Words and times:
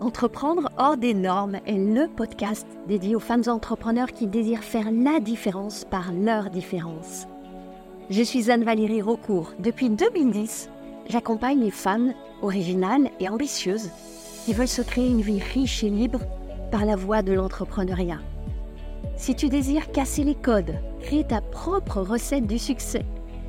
Entreprendre 0.00 0.70
hors 0.78 0.96
des 0.96 1.12
normes 1.12 1.58
est 1.66 1.72
le 1.72 2.06
podcast 2.06 2.68
dédié 2.86 3.16
aux 3.16 3.20
femmes 3.20 3.42
entrepreneurs 3.48 4.12
qui 4.12 4.28
désirent 4.28 4.62
faire 4.62 4.92
la 4.92 5.18
différence 5.18 5.84
par 5.84 6.12
leur 6.12 6.50
différence. 6.50 7.26
Je 8.08 8.22
suis 8.22 8.48
Anne-Valérie 8.48 9.02
Raucourt. 9.02 9.54
Depuis 9.58 9.90
2010, 9.90 10.70
j'accompagne 11.08 11.60
les 11.60 11.72
femmes 11.72 12.14
originales 12.42 13.10
et 13.18 13.28
ambitieuses 13.28 13.90
qui 14.44 14.52
veulent 14.52 14.68
se 14.68 14.82
créer 14.82 15.08
une 15.08 15.20
vie 15.20 15.40
riche 15.40 15.82
et 15.82 15.90
libre 15.90 16.20
par 16.70 16.84
la 16.84 16.94
voie 16.94 17.22
de 17.22 17.32
l'entrepreneuriat. 17.32 18.20
Si 19.16 19.34
tu 19.34 19.48
désires 19.48 19.90
casser 19.90 20.22
les 20.22 20.36
codes, 20.36 20.76
créer 21.00 21.26
ta 21.26 21.40
propre 21.40 22.02
recette 22.02 22.46
du 22.46 22.60
succès 22.60 23.04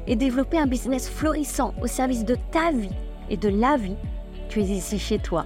et 0.08 0.16
développer 0.16 0.58
un 0.58 0.66
business 0.66 1.08
florissant 1.08 1.76
au 1.80 1.86
service 1.86 2.26
de 2.26 2.38
ta 2.52 2.72
vie 2.72 2.90
et 3.30 3.38
de 3.38 3.50
la 3.50 3.78
vie, 3.78 3.98
tu 4.50 4.62
es 4.62 4.64
ici 4.64 4.98
chez 4.98 5.20
toi. 5.20 5.46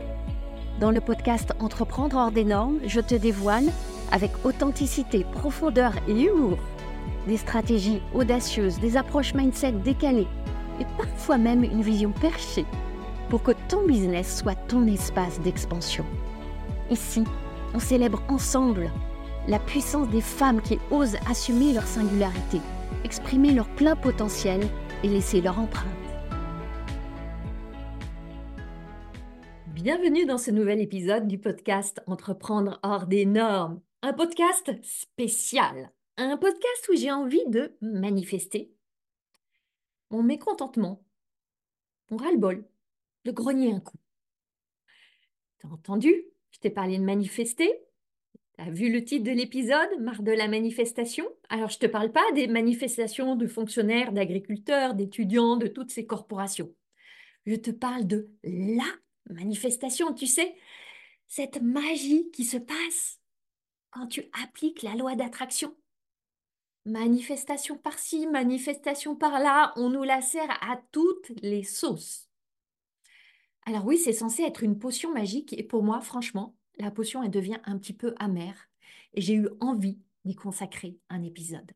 Dans 0.79 0.91
le 0.91 1.01
podcast 1.01 1.53
Entreprendre 1.59 2.17
hors 2.17 2.31
des 2.31 2.43
normes, 2.43 2.79
je 2.87 2.99
te 2.99 3.15
dévoile, 3.15 3.65
avec 4.11 4.31
authenticité, 4.43 5.23
profondeur 5.31 5.93
et 6.07 6.23
humour, 6.23 6.57
des 7.27 7.37
stratégies 7.37 8.01
audacieuses, 8.13 8.79
des 8.79 8.97
approches 8.97 9.33
mindset 9.33 9.73
décalées 9.73 10.27
et 10.79 10.85
parfois 10.97 11.37
même 11.37 11.63
une 11.63 11.83
vision 11.83 12.11
perchée 12.11 12.65
pour 13.29 13.43
que 13.43 13.51
ton 13.69 13.85
business 13.85 14.39
soit 14.39 14.55
ton 14.67 14.87
espace 14.87 15.39
d'expansion. 15.41 16.05
Ici, 16.89 17.23
on 17.73 17.79
célèbre 17.79 18.21
ensemble 18.27 18.91
la 19.47 19.59
puissance 19.59 20.09
des 20.09 20.21
femmes 20.21 20.61
qui 20.61 20.79
osent 20.91 21.17
assumer 21.29 21.73
leur 21.73 21.85
singularité, 21.85 22.61
exprimer 23.03 23.51
leur 23.51 23.67
plein 23.67 23.95
potentiel 23.95 24.61
et 25.03 25.07
laisser 25.07 25.39
leur 25.39 25.59
empreinte. 25.59 26.02
Bienvenue 29.83 30.25
dans 30.25 30.37
ce 30.37 30.49
nouvel 30.49 30.79
épisode 30.79 31.27
du 31.27 31.37
podcast 31.37 32.01
Entreprendre 32.07 32.79
hors 32.83 33.05
des 33.05 33.25
normes, 33.25 33.81
un 34.01 34.13
podcast 34.13 34.71
spécial, 34.81 35.91
un 36.15 36.37
podcast 36.37 36.89
où 36.89 36.95
j'ai 36.95 37.11
envie 37.11 37.43
de 37.47 37.75
manifester 37.81 38.71
mon 40.09 40.23
mécontentement, 40.23 41.03
mon 42.09 42.15
ras-le-bol, 42.15 42.65
de 43.25 43.31
grogner 43.31 43.73
un 43.73 43.81
coup. 43.81 43.97
T'as 45.59 45.67
entendu? 45.67 46.15
Je 46.51 46.59
t'ai 46.59 46.69
parlé 46.69 46.97
de 46.97 47.03
manifester. 47.03 47.69
T'as 48.53 48.69
vu 48.69 48.89
le 48.89 49.03
titre 49.03 49.25
de 49.25 49.35
l'épisode, 49.35 49.99
Marre 49.99 50.23
de 50.23 50.31
la 50.31 50.47
manifestation? 50.47 51.25
Alors, 51.49 51.67
je 51.67 51.75
ne 51.75 51.81
te 51.81 51.87
parle 51.87 52.13
pas 52.13 52.31
des 52.35 52.47
manifestations 52.47 53.35
de 53.35 53.47
fonctionnaires, 53.47 54.13
d'agriculteurs, 54.13 54.93
d'étudiants, 54.93 55.57
de 55.57 55.67
toutes 55.67 55.91
ces 55.91 56.05
corporations. 56.05 56.73
Je 57.45 57.55
te 57.55 57.71
parle 57.71 58.07
de 58.07 58.29
la 58.45 58.85
manifestation, 59.29 60.13
tu 60.13 60.27
sais, 60.27 60.55
cette 61.27 61.61
magie 61.61 62.29
qui 62.31 62.45
se 62.45 62.57
passe 62.57 63.19
quand 63.91 64.07
tu 64.07 64.23
appliques 64.43 64.81
la 64.81 64.95
loi 64.95 65.15
d'attraction. 65.15 65.75
Manifestation 66.85 67.77
par-ci, 67.77 68.27
manifestation 68.27 69.15
par-là, 69.15 69.73
on 69.77 69.89
nous 69.89 70.03
la 70.03 70.21
sert 70.21 70.51
à 70.61 70.77
toutes 70.91 71.31
les 71.41 71.63
sauces. 71.63 72.29
Alors 73.65 73.85
oui, 73.85 73.97
c'est 73.97 74.13
censé 74.13 74.43
être 74.43 74.63
une 74.63 74.77
potion 74.77 75.13
magique 75.13 75.53
et 75.53 75.63
pour 75.63 75.83
moi, 75.83 76.01
franchement, 76.01 76.55
la 76.77 76.91
potion, 76.91 77.23
elle 77.23 77.31
devient 77.31 77.59
un 77.63 77.77
petit 77.77 77.93
peu 77.93 78.13
amère 78.17 78.69
et 79.13 79.21
j'ai 79.21 79.35
eu 79.35 79.47
envie 79.61 79.99
d'y 80.25 80.35
consacrer 80.35 80.97
un 81.09 81.23
épisode. 81.23 81.71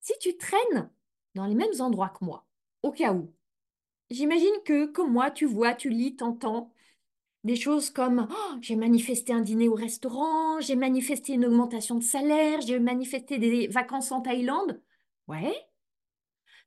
Si 0.00 0.12
tu 0.20 0.36
traînes 0.36 0.90
dans 1.34 1.46
les 1.46 1.54
mêmes 1.54 1.80
endroits 1.80 2.10
que 2.10 2.24
moi, 2.24 2.46
au 2.82 2.92
cas 2.92 3.12
où, 3.12 3.34
J'imagine 4.10 4.54
que, 4.64 4.86
comme 4.86 5.12
moi, 5.12 5.30
tu 5.30 5.46
vois, 5.46 5.74
tu 5.74 5.88
lis, 5.88 6.16
t'entends 6.16 6.72
des 7.44 7.56
choses 7.56 7.90
comme 7.90 8.28
oh, 8.30 8.56
j'ai 8.60 8.76
manifesté 8.76 9.32
un 9.32 9.40
dîner 9.40 9.68
au 9.68 9.74
restaurant, 9.74 10.60
j'ai 10.60 10.76
manifesté 10.76 11.32
une 11.34 11.46
augmentation 11.46 11.94
de 11.94 12.02
salaire, 12.02 12.60
j'ai 12.60 12.78
manifesté 12.78 13.38
des 13.38 13.66
vacances 13.68 14.12
en 14.12 14.20
Thaïlande. 14.20 14.82
Ouais. 15.28 15.54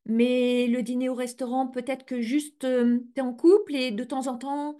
Mais 0.05 0.67
le 0.67 0.81
dîner 0.81 1.09
au 1.09 1.13
restaurant, 1.15 1.67
peut-être 1.67 2.05
que 2.05 2.21
juste 2.21 2.63
euh, 2.65 2.99
tu 3.15 3.19
es 3.19 3.21
en 3.21 3.33
couple 3.33 3.75
et 3.75 3.91
de 3.91 4.03
temps 4.03 4.27
en 4.27 4.37
temps, 4.37 4.77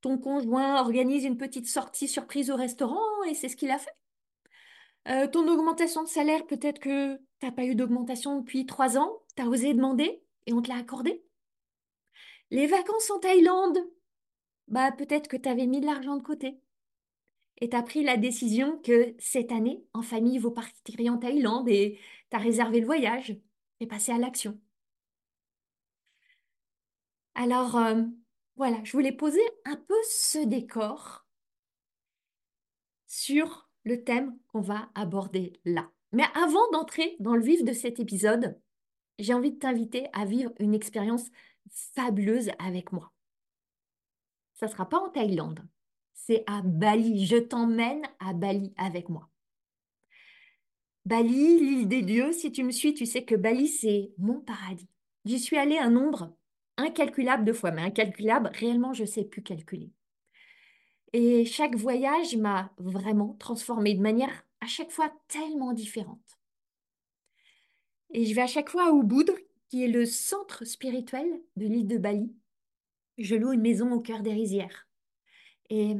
ton 0.00 0.18
conjoint 0.18 0.80
organise 0.80 1.24
une 1.24 1.38
petite 1.38 1.68
sortie 1.68 2.08
surprise 2.08 2.50
au 2.50 2.56
restaurant 2.56 3.22
et 3.28 3.34
c'est 3.34 3.48
ce 3.48 3.56
qu'il 3.56 3.70
a 3.70 3.78
fait. 3.78 3.94
Euh, 5.08 5.28
ton 5.28 5.46
augmentation 5.48 6.02
de 6.02 6.08
salaire, 6.08 6.46
peut-être 6.46 6.80
que 6.80 7.16
tu 7.16 7.46
n'as 7.46 7.52
pas 7.52 7.64
eu 7.64 7.74
d'augmentation 7.74 8.40
depuis 8.40 8.66
trois 8.66 8.98
ans, 8.98 9.22
tu 9.36 9.42
as 9.42 9.46
osé 9.46 9.72
demander 9.72 10.22
et 10.46 10.52
on 10.52 10.60
te 10.60 10.68
l'a 10.68 10.76
accordé. 10.76 11.22
Les 12.50 12.66
vacances 12.66 13.10
en 13.10 13.18
Thaïlande, 13.18 13.78
bah 14.68 14.92
peut-être 14.92 15.28
que 15.28 15.36
tu 15.36 15.48
avais 15.48 15.66
mis 15.66 15.80
de 15.80 15.86
l'argent 15.86 16.16
de 16.16 16.22
côté. 16.22 16.60
Et 17.58 17.68
tu 17.68 17.76
as 17.76 17.82
pris 17.82 18.04
la 18.04 18.16
décision 18.16 18.78
que 18.78 19.14
cette 19.18 19.50
année, 19.50 19.84
en 19.94 20.02
famille, 20.02 20.38
vous 20.38 20.50
partirez 20.50 21.08
en 21.08 21.18
Thaïlande 21.18 21.68
et 21.68 21.98
tu 22.30 22.36
as 22.36 22.40
réservé 22.40 22.80
le 22.80 22.86
voyage 22.86 23.36
et 23.80 23.86
passé 23.86 24.12
à 24.12 24.18
l'action. 24.18 24.60
Alors, 27.34 27.76
euh, 27.76 28.02
voilà, 28.56 28.78
je 28.84 28.92
voulais 28.92 29.12
poser 29.12 29.42
un 29.64 29.76
peu 29.76 29.96
ce 30.08 30.38
décor 30.38 31.26
sur 33.06 33.70
le 33.84 34.04
thème 34.04 34.38
qu'on 34.48 34.60
va 34.60 34.90
aborder 34.94 35.52
là. 35.64 35.90
Mais 36.12 36.24
avant 36.34 36.70
d'entrer 36.72 37.16
dans 37.20 37.34
le 37.34 37.42
vif 37.42 37.64
de 37.64 37.72
cet 37.72 38.00
épisode, 38.00 38.58
j'ai 39.18 39.34
envie 39.34 39.52
de 39.52 39.58
t'inviter 39.58 40.08
à 40.12 40.24
vivre 40.24 40.52
une 40.58 40.74
expérience 40.74 41.28
fabuleuse 41.94 42.50
avec 42.58 42.92
moi. 42.92 43.12
Ça 44.54 44.66
ne 44.66 44.70
sera 44.70 44.88
pas 44.88 44.98
en 44.98 45.10
Thaïlande, 45.10 45.60
c'est 46.14 46.44
à 46.46 46.62
Bali. 46.62 47.26
Je 47.26 47.36
t'emmène 47.36 48.02
à 48.18 48.32
Bali 48.32 48.72
avec 48.76 49.08
moi. 49.08 49.28
Bali, 51.04 51.60
l'île 51.60 51.88
des 51.88 52.02
dieux, 52.02 52.32
si 52.32 52.50
tu 52.50 52.64
me 52.64 52.72
suis, 52.72 52.94
tu 52.94 53.06
sais 53.06 53.24
que 53.24 53.36
Bali, 53.36 53.68
c'est 53.68 54.12
mon 54.18 54.40
paradis. 54.40 54.88
J'y 55.24 55.38
suis 55.38 55.56
allée 55.56 55.78
un 55.78 55.90
nombre 55.90 56.34
incalculable 56.76 57.44
de 57.44 57.52
fois, 57.52 57.70
mais 57.70 57.82
incalculable, 57.82 58.50
réellement, 58.54 58.92
je 58.92 59.02
ne 59.02 59.08
sais 59.08 59.24
plus 59.24 59.42
calculer. 59.42 59.92
Et 61.12 61.44
chaque 61.44 61.76
voyage 61.76 62.36
m'a 62.36 62.72
vraiment 62.78 63.34
transformée 63.38 63.94
de 63.94 64.02
manière 64.02 64.44
à 64.60 64.66
chaque 64.66 64.90
fois 64.90 65.12
tellement 65.28 65.72
différente. 65.72 66.38
Et 68.12 68.24
je 68.24 68.34
vais 68.34 68.42
à 68.42 68.46
chaque 68.46 68.70
fois 68.70 68.88
à 68.88 68.92
Ubud, 68.92 69.30
qui 69.68 69.84
est 69.84 69.88
le 69.88 70.06
centre 70.06 70.64
spirituel 70.64 71.26
de 71.56 71.66
l'île 71.66 71.88
de 71.88 71.98
Bali. 71.98 72.32
Je 73.18 73.34
loue 73.34 73.52
une 73.52 73.62
maison 73.62 73.92
au 73.92 74.00
cœur 74.00 74.22
des 74.22 74.32
rizières. 74.32 74.88
Et 75.70 75.96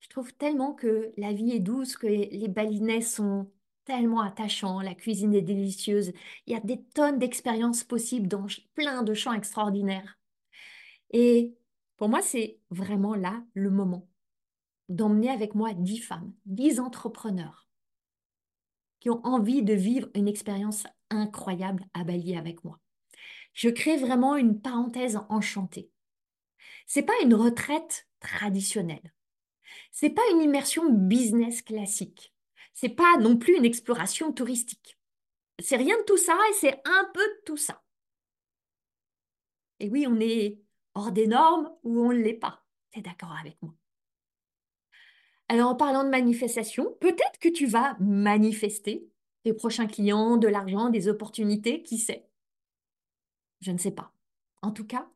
je 0.00 0.08
trouve 0.08 0.32
tellement 0.34 0.74
que 0.74 1.12
la 1.16 1.32
vie 1.32 1.52
est 1.52 1.60
douce, 1.60 1.96
que 1.96 2.06
les 2.06 2.48
Balinais 2.48 3.00
sont 3.00 3.50
tellement 3.84 4.20
attachants, 4.20 4.80
la 4.80 4.94
cuisine 4.94 5.34
est 5.34 5.42
délicieuse. 5.42 6.12
Il 6.46 6.52
y 6.52 6.56
a 6.56 6.60
des 6.60 6.82
tonnes 6.94 7.18
d'expériences 7.18 7.84
possibles 7.84 8.28
dans 8.28 8.46
plein 8.74 9.02
de 9.02 9.14
champs 9.14 9.32
extraordinaires. 9.32 10.18
Et 11.10 11.54
pour 11.96 12.08
moi, 12.08 12.22
c'est 12.22 12.58
vraiment 12.70 13.14
là 13.14 13.44
le 13.54 13.70
moment 13.70 14.08
d'emmener 14.88 15.30
avec 15.30 15.54
moi 15.54 15.72
dix 15.74 15.98
femmes, 15.98 16.34
dix 16.44 16.80
entrepreneurs 16.80 17.68
qui 19.00 19.10
ont 19.10 19.24
envie 19.24 19.62
de 19.62 19.74
vivre 19.74 20.08
une 20.14 20.28
expérience 20.28 20.86
incroyable 21.10 21.86
à 21.92 22.04
Bali 22.04 22.36
avec 22.36 22.64
moi 22.64 22.80
je 23.54 23.70
crée 23.70 23.96
vraiment 23.96 24.36
une 24.36 24.60
parenthèse 24.60 25.18
enchantée. 25.28 25.90
C'est 26.86 27.02
pas 27.02 27.14
une 27.22 27.34
retraite 27.34 28.08
traditionnelle. 28.20 29.14
C'est 29.90 30.10
pas 30.10 30.22
une 30.32 30.42
immersion 30.42 30.90
business 30.90 31.62
classique. 31.62 32.34
C'est 32.74 32.90
pas 32.90 33.16
non 33.18 33.36
plus 33.36 33.56
une 33.56 33.64
exploration 33.64 34.32
touristique. 34.32 34.98
C'est 35.60 35.76
rien 35.76 35.96
de 35.96 36.02
tout 36.02 36.16
ça 36.16 36.36
et 36.50 36.54
c'est 36.54 36.80
un 36.84 37.10
peu 37.14 37.20
de 37.22 37.42
tout 37.46 37.56
ça. 37.56 37.82
Et 39.80 39.88
oui, 39.88 40.06
on 40.08 40.18
est 40.20 40.60
hors 40.94 41.12
des 41.12 41.26
normes 41.26 41.72
ou 41.84 42.00
on 42.00 42.12
ne 42.12 42.18
l'est 42.18 42.34
pas. 42.34 42.64
Tu 42.90 42.98
es 42.98 43.02
d'accord 43.02 43.36
avec 43.40 43.60
moi? 43.62 43.74
Alors 45.48 45.70
en 45.70 45.74
parlant 45.76 46.04
de 46.04 46.08
manifestation, 46.08 46.96
peut-être 47.00 47.38
que 47.38 47.48
tu 47.48 47.66
vas 47.66 47.96
manifester 48.00 49.08
tes 49.44 49.52
prochains 49.52 49.86
clients, 49.86 50.36
de 50.36 50.48
l'argent, 50.48 50.88
des 50.88 51.06
opportunités, 51.08 51.82
qui 51.82 51.98
sait? 51.98 52.26
Je 53.64 53.72
ne 53.72 53.78
sais 53.78 53.90
pas. 53.90 54.12
En 54.62 54.70
tout 54.70 54.86
cas, 54.86 55.10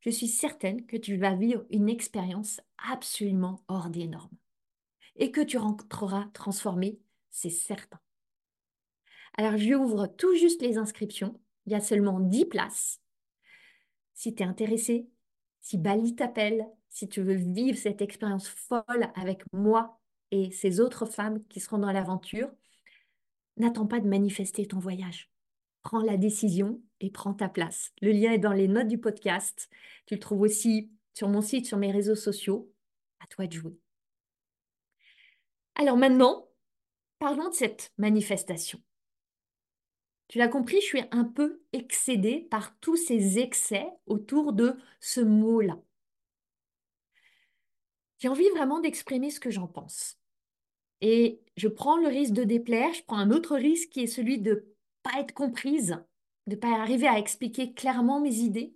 je 0.00 0.10
suis 0.10 0.28
certaine 0.28 0.86
que 0.86 0.96
tu 0.96 1.16
vas 1.16 1.34
vivre 1.34 1.64
une 1.70 1.88
expérience 1.88 2.60
absolument 2.78 3.64
hors 3.68 3.90
des 3.90 4.06
normes 4.06 4.36
et 5.16 5.30
que 5.30 5.40
tu 5.40 5.58
rentreras 5.58 6.28
transformé, 6.32 7.00
c'est 7.30 7.50
certain. 7.50 8.00
Alors, 9.36 9.56
j'ouvre 9.56 10.06
tout 10.06 10.34
juste 10.36 10.62
les 10.62 10.78
inscriptions. 10.78 11.38
Il 11.66 11.72
y 11.72 11.76
a 11.76 11.80
seulement 11.80 12.20
10 12.20 12.46
places. 12.46 13.00
Si 14.14 14.34
tu 14.34 14.42
es 14.42 14.46
intéressé, 14.46 15.08
si 15.60 15.76
Bali 15.76 16.14
t'appelle, 16.14 16.66
si 16.88 17.08
tu 17.08 17.22
veux 17.22 17.34
vivre 17.34 17.78
cette 17.78 18.02
expérience 18.02 18.48
folle 18.48 19.10
avec 19.14 19.42
moi 19.52 20.00
et 20.30 20.50
ces 20.52 20.80
autres 20.80 21.06
femmes 21.06 21.44
qui 21.48 21.60
seront 21.60 21.78
dans 21.78 21.92
l'aventure, 21.92 22.50
n'attends 23.56 23.86
pas 23.86 24.00
de 24.00 24.08
manifester 24.08 24.66
ton 24.66 24.78
voyage 24.78 25.30
prends 25.82 26.02
la 26.02 26.16
décision 26.16 26.80
et 27.00 27.10
prends 27.10 27.34
ta 27.34 27.48
place. 27.48 27.92
Le 28.00 28.12
lien 28.12 28.32
est 28.32 28.38
dans 28.38 28.52
les 28.52 28.68
notes 28.68 28.88
du 28.88 28.98
podcast. 28.98 29.68
Tu 30.06 30.14
le 30.14 30.20
trouves 30.20 30.42
aussi 30.42 30.90
sur 31.14 31.28
mon 31.28 31.42
site, 31.42 31.66
sur 31.66 31.78
mes 31.78 31.90
réseaux 31.90 32.16
sociaux. 32.16 32.72
À 33.20 33.26
toi 33.26 33.46
de 33.46 33.52
jouer. 33.52 33.78
Alors 35.74 35.96
maintenant, 35.96 36.48
parlons 37.18 37.48
de 37.48 37.54
cette 37.54 37.92
manifestation. 37.98 38.80
Tu 40.28 40.38
l'as 40.38 40.48
compris, 40.48 40.76
je 40.80 40.86
suis 40.86 41.02
un 41.10 41.24
peu 41.24 41.62
excédée 41.72 42.46
par 42.50 42.78
tous 42.78 42.96
ces 42.96 43.38
excès 43.38 43.86
autour 44.06 44.52
de 44.52 44.76
ce 45.00 45.20
mot-là. 45.20 45.80
J'ai 48.18 48.28
envie 48.28 48.48
vraiment 48.50 48.80
d'exprimer 48.80 49.30
ce 49.30 49.40
que 49.40 49.50
j'en 49.50 49.66
pense. 49.66 50.18
Et 51.00 51.42
je 51.56 51.68
prends 51.68 51.96
le 51.96 52.08
risque 52.08 52.34
de 52.34 52.44
déplaire, 52.44 52.92
je 52.92 53.02
prends 53.02 53.18
un 53.18 53.30
autre 53.30 53.56
risque 53.56 53.88
qui 53.88 54.02
est 54.02 54.06
celui 54.06 54.38
de 54.38 54.74
pas 55.02 55.18
être 55.18 55.32
comprise, 55.32 55.96
de 56.50 56.56
ne 56.56 56.60
pas 56.60 56.80
arriver 56.80 57.06
à 57.06 57.18
expliquer 57.18 57.72
clairement 57.72 58.20
mes 58.20 58.38
idées, 58.38 58.74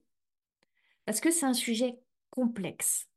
parce 1.04 1.20
que 1.20 1.32
c'est 1.32 1.44
un 1.44 1.54
sujet 1.54 2.00
complexe. 2.30 3.08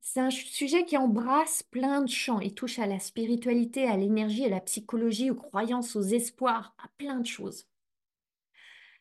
C'est 0.00 0.20
un 0.20 0.30
sujet 0.30 0.84
qui 0.84 0.96
embrasse 0.96 1.64
plein 1.64 2.00
de 2.00 2.08
champs. 2.08 2.38
Il 2.38 2.54
touche 2.54 2.78
à 2.78 2.86
la 2.86 3.00
spiritualité, 3.00 3.88
à 3.88 3.96
l'énergie, 3.96 4.44
à 4.44 4.48
la 4.48 4.60
psychologie, 4.60 5.32
aux 5.32 5.34
croyances, 5.34 5.96
aux 5.96 6.02
espoirs, 6.02 6.76
à 6.78 6.88
plein 6.96 7.18
de 7.18 7.26
choses. 7.26 7.66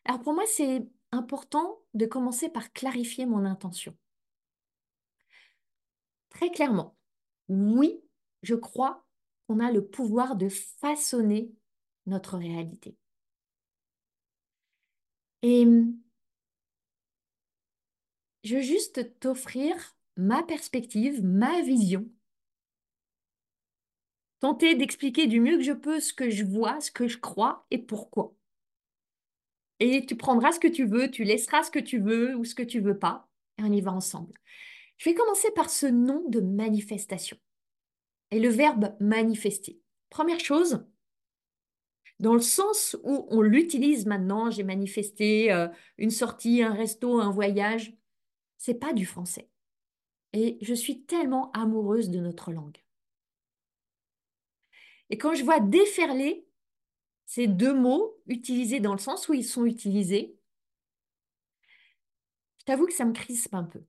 Alors 0.03 0.21
pour 0.23 0.33
moi, 0.33 0.45
c'est 0.47 0.87
important 1.11 1.79
de 1.93 2.07
commencer 2.07 2.49
par 2.49 2.73
clarifier 2.73 3.27
mon 3.27 3.45
intention. 3.45 3.95
Très 6.29 6.49
clairement, 6.49 6.97
oui, 7.49 8.01
je 8.41 8.55
crois 8.55 9.05
qu'on 9.47 9.59
a 9.59 9.71
le 9.71 9.85
pouvoir 9.85 10.35
de 10.35 10.49
façonner 10.49 11.53
notre 12.07 12.37
réalité. 12.37 12.97
Et 15.41 15.65
je 18.43 18.55
veux 18.55 18.61
juste 18.61 19.19
t'offrir 19.19 19.95
ma 20.17 20.43
perspective, 20.43 21.23
ma 21.23 21.61
vision. 21.61 22.09
Tenter 24.39 24.75
d'expliquer 24.75 25.27
du 25.27 25.39
mieux 25.39 25.57
que 25.57 25.63
je 25.63 25.71
peux 25.71 25.99
ce 25.99 26.13
que 26.13 26.29
je 26.29 26.43
vois, 26.43 26.79
ce 26.79 26.91
que 26.91 27.07
je 27.07 27.17
crois 27.17 27.65
et 27.71 27.79
pourquoi. 27.79 28.35
Et 29.79 30.05
tu 30.05 30.15
prendras 30.15 30.51
ce 30.51 30.59
que 30.59 30.67
tu 30.67 30.85
veux, 30.85 31.09
tu 31.09 31.23
laisseras 31.23 31.63
ce 31.63 31.71
que 31.71 31.79
tu 31.79 31.99
veux 31.99 32.35
ou 32.35 32.45
ce 32.45 32.55
que 32.55 32.63
tu 32.63 32.79
veux 32.79 32.97
pas, 32.97 33.27
et 33.57 33.63
on 33.63 33.71
y 33.71 33.81
va 33.81 33.91
ensemble. 33.91 34.33
Je 34.97 35.09
vais 35.09 35.15
commencer 35.15 35.51
par 35.51 35.69
ce 35.69 35.85
nom 35.85 36.23
de 36.29 36.39
manifestation 36.39 37.37
et 38.31 38.39
le 38.39 38.49
verbe 38.49 38.95
manifester. 38.99 39.79
Première 40.09 40.39
chose, 40.39 40.85
dans 42.19 42.33
le 42.33 42.41
sens 42.41 42.95
où 43.03 43.27
on 43.29 43.41
l'utilise 43.41 44.05
maintenant, 44.05 44.49
j'ai 44.49 44.63
manifesté 44.63 45.51
euh, 45.51 45.67
une 45.97 46.11
sortie, 46.11 46.63
un 46.63 46.73
resto, 46.73 47.19
un 47.19 47.31
voyage, 47.31 47.95
c'est 48.57 48.79
pas 48.79 48.93
du 48.93 49.05
français. 49.05 49.49
Et 50.33 50.57
je 50.61 50.73
suis 50.73 51.03
tellement 51.03 51.51
amoureuse 51.51 52.09
de 52.09 52.19
notre 52.19 52.51
langue. 52.51 52.77
Et 55.09 55.17
quand 55.17 55.33
je 55.33 55.43
vois 55.43 55.59
déferler 55.59 56.47
ces 57.25 57.47
deux 57.47 57.73
mots 57.73 58.17
utilisés 58.27 58.79
dans 58.79 58.93
le 58.93 58.99
sens 58.99 59.27
où 59.27 59.33
ils 59.33 59.45
sont 59.45 59.65
utilisés, 59.65 60.37
je 62.59 62.65
t'avoue 62.65 62.87
que 62.87 62.93
ça 62.93 63.05
me 63.05 63.13
crispe 63.13 63.53
un 63.53 63.63
peu. 63.63 63.83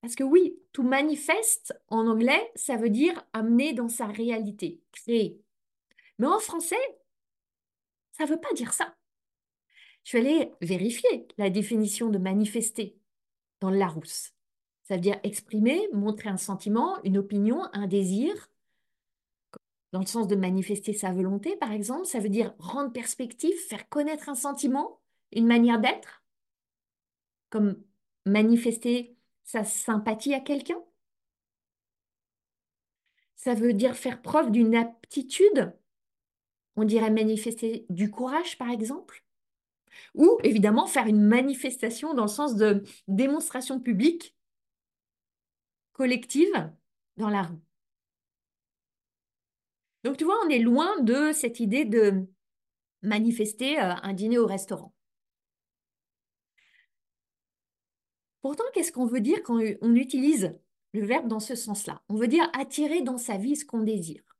Parce 0.00 0.14
que 0.14 0.24
oui, 0.24 0.58
tout 0.72 0.84
manifeste 0.84 1.74
en 1.88 2.06
anglais, 2.06 2.50
ça 2.54 2.76
veut 2.76 2.90
dire 2.90 3.26
amener 3.32 3.72
dans 3.72 3.88
sa 3.88 4.06
réalité, 4.06 4.80
créer. 4.92 5.40
Mais 6.18 6.26
en 6.26 6.38
français, 6.38 6.76
ça 8.16 8.24
ne 8.24 8.30
veut 8.30 8.40
pas 8.40 8.52
dire 8.54 8.72
ça. 8.72 8.94
Je 10.04 10.10
suis 10.10 10.18
allée 10.18 10.52
vérifier 10.60 11.26
la 11.36 11.50
définition 11.50 12.08
de 12.08 12.18
manifester 12.18 12.96
dans 13.60 13.70
le 13.70 13.76
Larousse. 13.76 14.32
Ça 14.84 14.94
veut 14.94 15.00
dire 15.00 15.18
exprimer, 15.22 15.88
montrer 15.92 16.28
un 16.28 16.36
sentiment, 16.36 17.02
une 17.02 17.18
opinion, 17.18 17.64
un 17.72 17.86
désir. 17.86 18.48
Dans 19.92 20.00
le 20.00 20.06
sens 20.06 20.28
de 20.28 20.36
manifester 20.36 20.92
sa 20.92 21.12
volonté, 21.12 21.56
par 21.56 21.72
exemple, 21.72 22.06
ça 22.06 22.20
veut 22.20 22.28
dire 22.28 22.54
rendre 22.58 22.92
perspective, 22.92 23.56
faire 23.68 23.88
connaître 23.88 24.28
un 24.28 24.34
sentiment, 24.34 25.00
une 25.32 25.46
manière 25.46 25.80
d'être, 25.80 26.24
comme 27.50 27.82
manifester 28.24 29.16
sa 29.44 29.64
sympathie 29.64 30.34
à 30.34 30.40
quelqu'un. 30.40 30.80
Ça 33.34 33.54
veut 33.54 33.74
dire 33.74 33.96
faire 33.96 34.22
preuve 34.22 34.50
d'une 34.50 34.74
aptitude. 34.74 35.72
On 36.76 36.84
dirait 36.84 37.10
manifester 37.10 37.86
du 37.88 38.10
courage, 38.10 38.58
par 38.58 38.70
exemple? 38.70 39.24
Ou 40.14 40.38
évidemment 40.44 40.86
faire 40.86 41.06
une 41.06 41.22
manifestation 41.22 42.14
dans 42.14 42.24
le 42.24 42.28
sens 42.28 42.54
de 42.54 42.84
démonstration 43.08 43.80
publique 43.80 44.36
collective 45.92 46.70
dans 47.16 47.30
la 47.30 47.42
rue. 47.42 47.58
Donc 50.04 50.18
tu 50.18 50.24
vois, 50.24 50.38
on 50.44 50.50
est 50.50 50.58
loin 50.58 51.00
de 51.00 51.32
cette 51.32 51.58
idée 51.58 51.84
de 51.84 52.26
manifester 53.02 53.80
euh, 53.80 53.94
un 54.02 54.12
dîner 54.12 54.38
au 54.38 54.46
restaurant. 54.46 54.92
Pourtant, 58.42 58.64
qu'est-ce 58.74 58.92
qu'on 58.92 59.06
veut 59.06 59.20
dire 59.20 59.42
quand 59.42 59.60
on 59.80 59.94
utilise 59.96 60.56
le 60.92 61.04
verbe 61.04 61.26
dans 61.26 61.40
ce 61.40 61.56
sens-là? 61.56 62.02
On 62.08 62.14
veut 62.14 62.28
dire 62.28 62.48
attirer 62.52 63.02
dans 63.02 63.18
sa 63.18 63.38
vie 63.38 63.56
ce 63.56 63.64
qu'on 63.64 63.80
désire. 63.80 64.35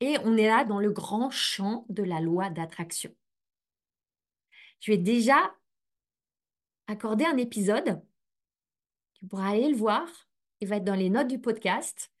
Et 0.00 0.16
on 0.24 0.36
est 0.36 0.46
là 0.46 0.64
dans 0.64 0.78
le 0.78 0.90
grand 0.90 1.30
champ 1.30 1.86
de 1.88 2.02
la 2.02 2.20
loi 2.20 2.50
d'attraction. 2.50 3.14
Je 4.80 4.92
vais 4.92 4.98
déjà 4.98 5.54
accorder 6.86 7.24
un 7.24 7.36
épisode 7.36 8.02
tu 9.18 9.26
pourras 9.26 9.50
aller 9.50 9.68
le 9.68 9.76
voir. 9.76 10.08
Il 10.60 10.68
va 10.68 10.76
être 10.76 10.84
dans 10.84 10.94
les 10.94 11.10
notes 11.10 11.28
du 11.28 11.40
podcast. 11.40 12.12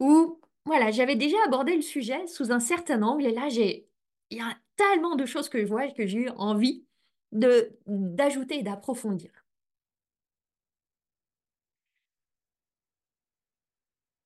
Où, 0.00 0.40
voilà, 0.64 0.90
j'avais 0.90 1.16
déjà 1.16 1.36
abordé 1.46 1.76
le 1.76 1.82
sujet 1.82 2.26
sous 2.26 2.52
un 2.52 2.60
certain 2.60 3.02
angle. 3.02 3.26
Et 3.26 3.32
là, 3.32 3.48
j'ai, 3.48 3.88
il 4.30 4.38
y 4.38 4.40
a 4.40 4.56
tellement 4.76 5.16
de 5.16 5.26
choses 5.26 5.48
que 5.48 5.60
je 5.60 5.66
vois 5.66 5.88
que 5.90 6.06
j'ai 6.06 6.18
eu 6.18 6.28
envie 6.30 6.84
d'ajouter 7.32 8.58
et 8.58 8.62
d'approfondir. 8.62 9.30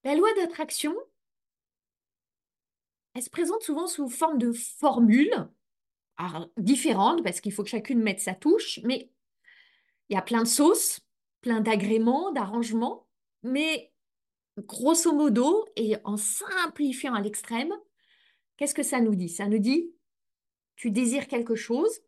La 0.04 0.14
loi 0.14 0.28
d'attraction, 0.36 0.94
elle 3.16 3.22
se 3.22 3.30
présente 3.30 3.62
souvent 3.62 3.86
sous 3.86 4.08
forme 4.08 4.36
de 4.36 4.52
formules 4.52 5.48
différentes 6.58 7.24
parce 7.24 7.40
qu'il 7.40 7.52
faut 7.52 7.62
que 7.62 7.70
chacune 7.70 8.02
mette 8.02 8.20
sa 8.20 8.34
touche, 8.34 8.78
mais 8.84 9.10
il 10.08 10.14
y 10.14 10.18
a 10.18 10.22
plein 10.22 10.42
de 10.42 10.48
sauces 10.48 11.00
plein 11.46 11.60
d'agréments, 11.60 12.32
d'arrangements, 12.32 13.06
mais 13.44 13.92
grosso 14.58 15.12
modo, 15.12 15.64
et 15.76 15.96
en 16.02 16.16
simplifiant 16.16 17.14
à 17.14 17.20
l'extrême, 17.20 17.72
qu'est-ce 18.56 18.74
que 18.74 18.82
ça 18.82 19.00
nous 19.00 19.14
dit? 19.14 19.28
Ça 19.28 19.46
nous 19.46 19.60
dit, 19.60 19.94
tu 20.74 20.90
désires 20.90 21.28
quelque 21.28 21.54
chose, 21.54 22.00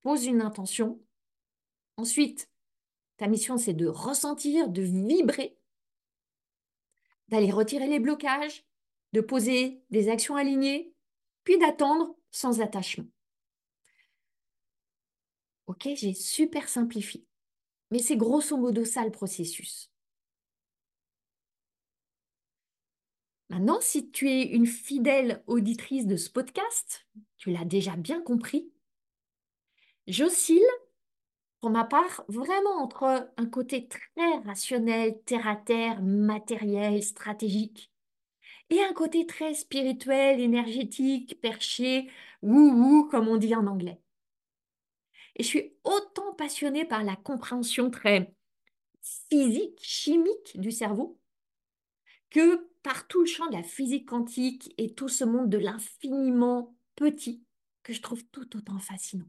pose 0.00 0.26
une 0.26 0.42
intention. 0.42 1.00
Ensuite, 1.96 2.50
ta 3.18 3.28
mission, 3.28 3.56
c'est 3.56 3.72
de 3.72 3.86
ressentir, 3.86 4.68
de 4.68 4.82
vibrer, 4.82 5.56
d'aller 7.28 7.52
retirer 7.52 7.86
les 7.86 8.00
blocages, 8.00 8.66
de 9.12 9.20
poser 9.20 9.82
des 9.90 10.08
actions 10.08 10.36
alignées, 10.36 10.94
puis 11.44 11.58
d'attendre 11.58 12.16
sans 12.30 12.60
attachement. 12.60 13.06
Ok, 15.66 15.88
j'ai 15.94 16.14
super 16.14 16.68
simplifié. 16.68 17.24
Mais 17.90 17.98
c'est 17.98 18.16
grosso 18.16 18.56
modo 18.56 18.84
ça 18.84 19.04
le 19.04 19.10
processus. 19.10 19.90
Maintenant, 23.50 23.82
si 23.82 24.10
tu 24.10 24.30
es 24.30 24.44
une 24.44 24.66
fidèle 24.66 25.44
auditrice 25.46 26.06
de 26.06 26.16
ce 26.16 26.30
podcast, 26.30 27.06
tu 27.36 27.50
l'as 27.50 27.66
déjà 27.66 27.96
bien 27.96 28.22
compris, 28.22 28.72
j'oscille, 30.06 30.62
pour 31.60 31.68
ma 31.68 31.84
part, 31.84 32.24
vraiment 32.28 32.82
entre 32.82 33.30
un 33.36 33.46
côté 33.46 33.88
très 33.88 34.38
rationnel, 34.46 35.20
terre-à-terre, 35.26 36.00
matériel, 36.02 37.02
stratégique, 37.02 37.91
et 38.70 38.82
un 38.82 38.92
côté 38.92 39.26
très 39.26 39.54
spirituel, 39.54 40.40
énergétique, 40.40 41.40
perché, 41.40 42.08
wou-wou, 42.42 43.08
comme 43.10 43.28
on 43.28 43.36
dit 43.36 43.54
en 43.54 43.66
anglais. 43.66 44.00
Et 45.36 45.42
je 45.42 45.48
suis 45.48 45.76
autant 45.84 46.34
passionnée 46.34 46.84
par 46.84 47.04
la 47.04 47.16
compréhension 47.16 47.90
très 47.90 48.34
physique, 49.02 49.78
chimique 49.82 50.58
du 50.60 50.70
cerveau, 50.70 51.18
que 52.30 52.68
par 52.82 53.06
tout 53.06 53.20
le 53.20 53.26
champ 53.26 53.46
de 53.46 53.56
la 53.56 53.62
physique 53.62 54.08
quantique 54.08 54.74
et 54.78 54.94
tout 54.94 55.08
ce 55.08 55.24
monde 55.24 55.48
de 55.48 55.58
l'infiniment 55.58 56.74
petit 56.96 57.44
que 57.82 57.92
je 57.92 58.00
trouve 58.00 58.24
tout 58.26 58.56
autant 58.56 58.78
fascinant. 58.78 59.28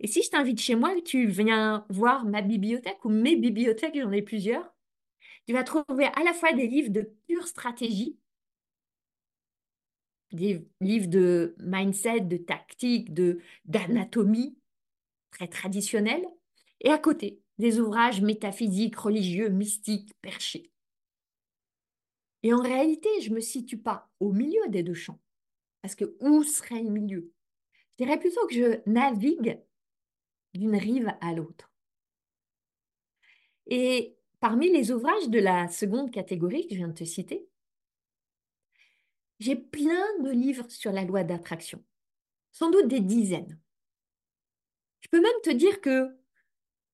Et 0.00 0.06
si 0.06 0.22
je 0.22 0.30
t'invite 0.30 0.60
chez 0.60 0.76
moi, 0.76 0.94
tu 1.04 1.26
viens 1.26 1.84
voir 1.88 2.24
ma 2.24 2.42
bibliothèque 2.42 3.04
ou 3.04 3.08
mes 3.08 3.36
bibliothèques, 3.36 3.98
j'en 4.00 4.12
ai 4.12 4.22
plusieurs, 4.22 4.72
tu 5.48 5.54
vas 5.54 5.64
trouver 5.64 6.04
à 6.04 6.22
la 6.24 6.34
fois 6.34 6.52
des 6.52 6.66
livres 6.66 6.90
de 6.90 7.10
pure 7.26 7.48
stratégie, 7.48 8.18
des 10.30 10.68
livres 10.82 11.06
de 11.06 11.54
mindset, 11.58 12.20
de 12.20 12.36
tactique, 12.36 13.14
de 13.14 13.40
d'anatomie 13.64 14.58
très 15.30 15.48
traditionnels, 15.48 16.26
et 16.82 16.90
à 16.90 16.98
côté, 16.98 17.40
des 17.56 17.80
ouvrages 17.80 18.20
métaphysiques, 18.20 18.96
religieux, 18.96 19.48
mystiques, 19.48 20.12
perchés. 20.20 20.70
Et 22.42 22.52
en 22.52 22.60
réalité, 22.60 23.08
je 23.22 23.30
ne 23.30 23.36
me 23.36 23.40
situe 23.40 23.78
pas 23.78 24.10
au 24.20 24.34
milieu 24.34 24.68
des 24.68 24.82
deux 24.82 24.92
champs. 24.92 25.18
Parce 25.80 25.94
que 25.94 26.14
où 26.20 26.42
serait 26.42 26.82
le 26.82 26.90
milieu? 26.90 27.32
Je 27.98 28.04
dirais 28.04 28.18
plutôt 28.18 28.46
que 28.48 28.54
je 28.54 28.82
navigue 28.84 29.58
d'une 30.52 30.76
rive 30.76 31.10
à 31.22 31.32
l'autre. 31.32 31.72
Et 33.66 34.17
parmi 34.40 34.70
les 34.70 34.90
ouvrages 34.90 35.28
de 35.28 35.38
la 35.38 35.68
seconde 35.68 36.10
catégorie 36.10 36.66
que 36.66 36.74
je 36.74 36.78
viens 36.78 36.88
de 36.88 36.94
te 36.94 37.04
citer, 37.04 37.48
j'ai 39.40 39.56
plein 39.56 40.18
de 40.22 40.30
livres 40.30 40.68
sur 40.68 40.92
la 40.92 41.04
loi 41.04 41.24
d'attraction, 41.24 41.82
sans 42.52 42.70
doute 42.70 42.88
des 42.88 43.00
dizaines. 43.00 43.58
Je 45.00 45.08
peux 45.08 45.20
même 45.20 45.40
te 45.42 45.50
dire 45.50 45.80
que, 45.80 46.16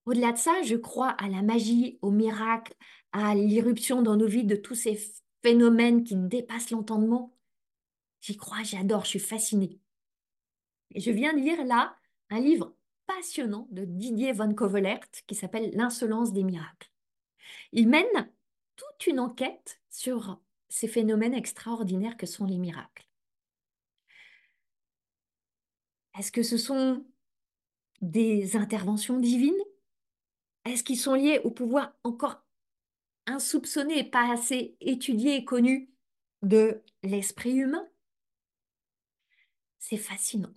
au-delà 0.04 0.32
de 0.32 0.38
ça, 0.38 0.62
je 0.62 0.76
crois 0.76 1.10
à 1.10 1.28
la 1.28 1.42
magie, 1.42 1.98
au 2.02 2.10
miracle, 2.10 2.74
à 3.12 3.34
l'irruption 3.34 4.02
dans 4.02 4.16
nos 4.16 4.26
vies 4.26 4.44
de 4.44 4.56
tous 4.56 4.74
ces 4.74 5.00
phénomènes 5.42 6.04
qui 6.04 6.16
dépassent 6.16 6.70
l'entendement. 6.70 7.36
J'y 8.20 8.36
crois, 8.36 8.62
j'adore, 8.62 9.04
je 9.04 9.10
suis 9.10 9.18
fascinée. 9.18 9.78
Et 10.94 11.00
je 11.00 11.10
viens 11.10 11.32
de 11.32 11.40
lire 11.40 11.64
là 11.64 11.96
un 12.30 12.40
livre 12.40 12.74
passionnant 13.06 13.68
de 13.70 13.84
Didier 13.84 14.32
von 14.32 14.54
Kovelert 14.54 15.10
qui 15.26 15.34
s'appelle 15.34 15.70
L'insolence 15.74 16.32
des 16.32 16.44
miracles. 16.44 16.93
Il 17.72 17.88
mène 17.88 18.30
toute 18.76 19.06
une 19.06 19.20
enquête 19.20 19.80
sur 19.90 20.40
ces 20.68 20.88
phénomènes 20.88 21.34
extraordinaires 21.34 22.16
que 22.16 22.26
sont 22.26 22.44
les 22.44 22.58
miracles. 22.58 23.06
Est-ce 26.18 26.32
que 26.32 26.42
ce 26.42 26.56
sont 26.56 27.04
des 28.00 28.56
interventions 28.56 29.18
divines? 29.18 29.52
Est-ce 30.64 30.84
qu'ils 30.84 30.98
sont 30.98 31.14
liés 31.14 31.40
au 31.44 31.50
pouvoir 31.50 31.94
encore 32.04 32.42
insoupçonné 33.26 33.98
et 33.98 34.04
pas 34.04 34.32
assez 34.32 34.76
étudié 34.80 35.36
et 35.36 35.44
connu 35.44 35.90
de 36.42 36.82
l'esprit 37.02 37.54
humain? 37.54 37.88
C'est 39.78 39.96
fascinant. 39.96 40.54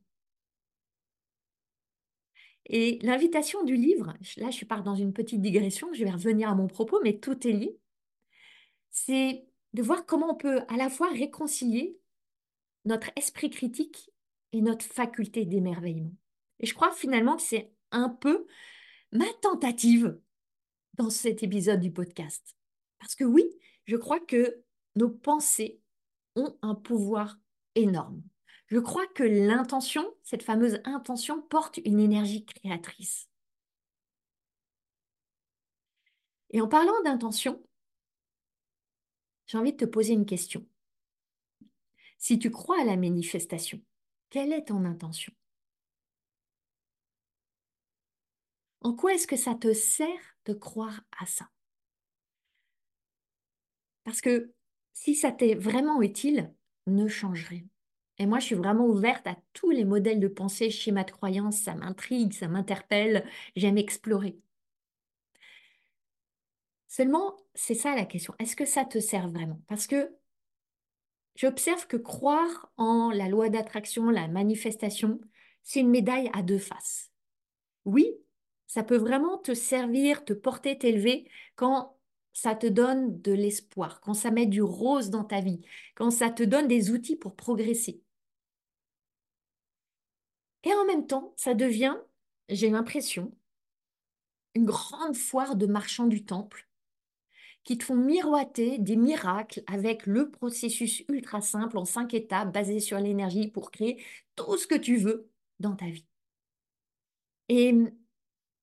Et 2.68 3.00
l'invitation 3.02 3.64
du 3.64 3.76
livre, 3.76 4.14
là 4.36 4.52
je 4.52 4.66
pars 4.66 4.84
dans 4.84 4.96
une 4.96 5.14
petite 5.14 5.42
digression, 5.42 5.94
je 5.94 6.04
vais 6.04 6.12
revenir 6.12 6.50
à 6.50 6.56
mon 6.56 6.68
propos, 6.68 7.00
mais 7.02 7.18
tout 7.18 7.48
est 7.48 7.54
lié, 7.54 7.78
c'est 8.90 9.46
de 9.74 9.82
voir 9.82 10.06
comment 10.06 10.32
on 10.32 10.36
peut 10.36 10.62
à 10.68 10.76
la 10.76 10.90
fois 10.90 11.10
réconcilier 11.10 11.98
notre 12.86 13.10
esprit 13.16 13.50
critique 13.50 14.10
et 14.52 14.62
notre 14.62 14.86
faculté 14.86 15.46
d'émerveillement. 15.46 16.14
Et 16.60 16.66
je 16.66 16.74
crois 16.74 16.92
finalement 16.92 17.36
que 17.36 17.42
c'est 17.42 17.72
un 17.92 18.10
peu 18.10 18.48
ma 19.12 19.32
tentative 19.42 20.20
dans 20.96 21.10
cet 21.10 21.44
épisode 21.44 21.80
du 21.80 21.92
podcast. 21.92 22.56
Parce 23.00 23.16
que 23.16 23.24
oui, 23.24 23.46
je 23.86 23.96
crois 23.96 24.20
que 24.20 24.64
nos 24.96 25.10
pensées 25.10 25.80
ont 26.36 26.58
un 26.62 26.76
pouvoir 26.76 27.38
énorme. 27.76 28.22
Je 28.68 28.80
crois 28.80 29.08
que 29.08 29.24
l'intention, 29.24 30.14
cette 30.24 30.44
fameuse 30.44 30.82
intention, 30.84 31.42
porte 31.42 31.80
une 31.86 32.00
énergie 32.00 32.46
créatrice. 32.46 33.30
Et 36.50 36.62
en 36.62 36.68
parlant 36.68 37.02
d'intention, 37.04 37.62
j'ai 39.48 39.58
envie 39.58 39.72
de 39.72 39.78
te 39.78 39.86
poser 39.86 40.14
une 40.14 40.26
question. 40.26 40.66
Si 42.18 42.40
tu 42.40 42.52
crois 42.52 42.82
à 42.82 42.86
la 42.86 42.98
manifestation, 42.98 43.82
quelle 44.30 44.52
est 44.52 44.66
ton 44.66 44.84
intention? 44.84 45.34
En 48.82 48.94
quoi 48.94 49.14
est-ce 49.14 49.28
que 49.28 49.38
ça 49.38 49.56
te 49.56 49.74
sert 49.74 50.38
de 50.46 50.54
croire 50.54 51.02
à 51.20 51.26
ça? 51.26 51.50
Parce 54.04 54.22
que 54.22 54.54
si 54.94 55.16
ça 55.16 55.32
t'est 55.32 55.56
vraiment 55.56 56.02
utile, 56.02 56.54
ne 56.86 57.08
change 57.08 57.46
rien. 57.48 57.64
Et 58.20 58.26
moi, 58.26 58.40
je 58.40 58.46
suis 58.46 58.56
vraiment 58.56 58.88
ouverte 58.88 59.28
à 59.28 59.38
tous 59.54 59.70
les 59.70 59.86
modèles 59.86 60.20
de 60.20 60.28
pensée, 60.28 60.70
schémas 60.72 61.04
de 61.04 61.12
croyance, 61.12 61.58
ça 61.60 61.76
m'intrigue, 61.76 62.34
ça 62.34 62.48
m'interpelle, 62.48 63.26
j'aime 63.56 63.78
explorer. 63.78 64.38
Seulement, 66.88 67.38
c'est 67.54 67.76
ça 67.76 67.96
la 67.96 68.06
question. 68.06 68.34
Est-ce 68.40 68.56
que 68.56 68.66
ça 68.66 68.86
te 68.86 69.00
sert 69.00 69.30
vraiment? 69.30 69.62
Parce 69.68 69.86
que 69.86 70.12
j'observe 71.36 71.86
que 71.86 71.98
croire 71.98 72.72
en 72.78 73.12
la 73.12 73.28
loi 73.28 73.50
d'attraction, 73.50 74.10
la 74.10 74.28
manifestation, 74.28 75.22
c'est 75.64 75.82
une 75.82 75.90
médaille 75.90 76.32
à 76.34 76.42
deux 76.42 76.58
faces. 76.58 77.12
Oui, 77.86 78.08
ça 78.66 78.84
peut 78.84 78.98
vraiment 78.98 79.38
te 79.38 79.54
servir, 79.54 80.26
te 80.26 80.34
porter, 80.34 80.78
t'élever 80.78 81.30
quand 81.56 81.98
ça 82.34 82.56
te 82.56 82.68
donne 82.68 83.22
de 83.22 83.32
l'espoir, 83.32 84.02
quand 84.02 84.14
ça 84.14 84.32
met 84.32 84.46
du 84.46 84.62
rose 84.62 85.10
dans 85.10 85.24
ta 85.24 85.42
vie, 85.42 85.62
quand 85.96 86.12
ça 86.12 86.30
te 86.30 86.44
donne 86.44 86.68
des 86.68 86.92
outils 86.92 87.16
pour 87.16 87.36
progresser. 87.36 88.02
Et 90.64 90.74
en 90.74 90.86
même 90.86 91.08
temps, 91.08 91.34
ça 91.38 91.54
devient, 91.54 91.96
j'ai 92.50 92.70
l'impression, 92.70 93.32
une 94.56 94.66
grande 94.66 95.16
foire 95.16 95.56
de 95.56 95.68
marchands 95.68 96.08
du 96.08 96.26
temple 96.26 96.68
qui 97.64 97.78
te 97.78 97.84
font 97.84 97.96
miroiter 97.96 98.78
des 98.80 98.96
miracles 98.96 99.62
avec 99.68 100.06
le 100.06 100.32
processus 100.32 101.04
ultra 101.10 101.42
simple 101.42 101.78
en 101.78 101.84
cinq 101.84 102.14
étapes 102.14 102.54
basé 102.54 102.80
sur 102.80 102.98
l'énergie 102.98 103.50
pour 103.50 103.72
créer 103.72 104.02
tout 104.36 104.58
ce 104.58 104.68
que 104.68 104.76
tu 104.76 104.96
veux 104.96 105.30
dans 105.60 105.76
ta 105.76 105.88
vie. 105.88 106.06
Et 107.50 107.74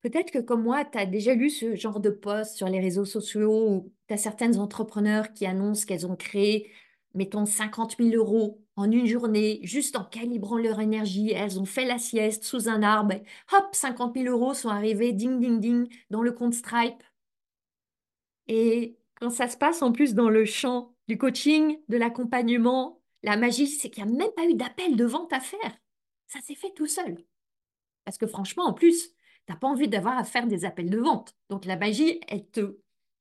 peut-être 0.02 0.30
que 0.30 0.38
comme 0.38 0.62
moi, 0.62 0.84
tu 0.86 0.98
as 0.98 1.06
déjà 1.06 1.34
lu 1.34 1.50
ce 1.50 1.76
genre 1.76 2.00
de 2.00 2.10
post 2.10 2.56
sur 2.56 2.68
les 2.68 2.80
réseaux 2.80 3.04
sociaux 3.04 3.68
où 3.68 3.92
tu 4.08 4.14
as 4.14 4.16
certaines 4.16 4.58
entrepreneurs 4.58 5.34
qui 5.34 5.44
annoncent 5.46 5.84
qu'elles 5.86 6.06
ont 6.06 6.16
créé, 6.16 6.72
mettons, 7.14 7.44
50 7.44 7.96
000 7.98 8.10
euros 8.14 8.63
en 8.76 8.90
une 8.90 9.06
journée, 9.06 9.60
juste 9.62 9.96
en 9.96 10.04
calibrant 10.04 10.58
leur 10.58 10.80
énergie. 10.80 11.30
Elles 11.32 11.60
ont 11.60 11.64
fait 11.64 11.84
la 11.84 11.98
sieste 11.98 12.44
sous 12.44 12.68
un 12.68 12.82
arbre. 12.82 13.14
hop, 13.52 13.68
50 13.72 14.14
000 14.16 14.26
euros 14.26 14.54
sont 14.54 14.68
arrivés, 14.68 15.12
ding, 15.12 15.40
ding, 15.40 15.60
ding, 15.60 15.88
dans 16.10 16.22
le 16.22 16.32
compte 16.32 16.54
Stripe. 16.54 17.02
Et 18.46 18.98
quand 19.20 19.30
ça 19.30 19.48
se 19.48 19.56
passe 19.56 19.82
en 19.82 19.92
plus 19.92 20.14
dans 20.14 20.28
le 20.28 20.44
champ 20.44 20.94
du 21.08 21.18
coaching, 21.18 21.78
de 21.88 21.96
l'accompagnement, 21.96 23.00
la 23.22 23.36
magie, 23.36 23.68
c'est 23.68 23.90
qu'il 23.90 24.04
n'y 24.04 24.12
a 24.12 24.14
même 24.14 24.32
pas 24.34 24.46
eu 24.46 24.54
d'appel 24.54 24.96
de 24.96 25.04
vente 25.04 25.32
à 25.32 25.40
faire. 25.40 25.78
Ça 26.26 26.40
s'est 26.40 26.54
fait 26.54 26.72
tout 26.74 26.86
seul. 26.86 27.24
Parce 28.04 28.18
que 28.18 28.26
franchement, 28.26 28.64
en 28.64 28.74
plus, 28.74 29.10
tu 29.46 29.52
n'as 29.52 29.56
pas 29.56 29.68
envie 29.68 29.88
d'avoir 29.88 30.18
à 30.18 30.24
faire 30.24 30.46
des 30.46 30.64
appels 30.64 30.90
de 30.90 30.98
vente. 30.98 31.34
Donc 31.48 31.64
la 31.64 31.76
magie, 31.76 32.20
elle 32.28 32.46
te 32.50 32.78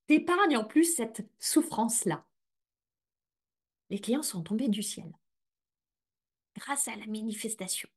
t'épargne 0.08 0.58
en 0.58 0.66
plus 0.66 0.96
cette 0.96 1.26
souffrance-là. 1.40 2.26
Les 3.90 4.00
clients 4.00 4.24
sont 4.24 4.42
tombés 4.42 4.68
du 4.68 4.84
ciel 4.84 5.12
grâce 6.56 6.88
à 6.88 6.96
la 6.96 7.06
manifestation. 7.06 7.90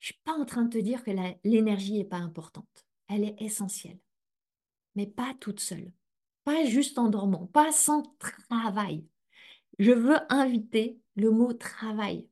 Je 0.00 0.10
ne 0.10 0.14
suis 0.14 0.22
pas 0.24 0.32
en 0.32 0.44
train 0.44 0.64
de 0.64 0.70
te 0.70 0.78
dire 0.78 1.04
que 1.04 1.12
l'énergie 1.44 1.92
n'est 1.92 2.04
pas 2.04 2.16
importante. 2.16 2.86
Elle 3.08 3.24
est 3.24 3.40
essentielle. 3.40 4.00
Mais 4.96 5.06
pas 5.06 5.34
toute 5.40 5.60
seule. 5.60 5.92
Pas 6.44 6.64
juste 6.64 6.98
en 6.98 7.08
dormant. 7.08 7.46
Pas 7.46 7.70
sans 7.70 8.02
travail. 8.48 9.06
Je 9.78 9.92
veux 9.92 10.18
inviter 10.28 10.98
le 11.14 11.30
mot 11.30 11.52
travail. 11.52 12.28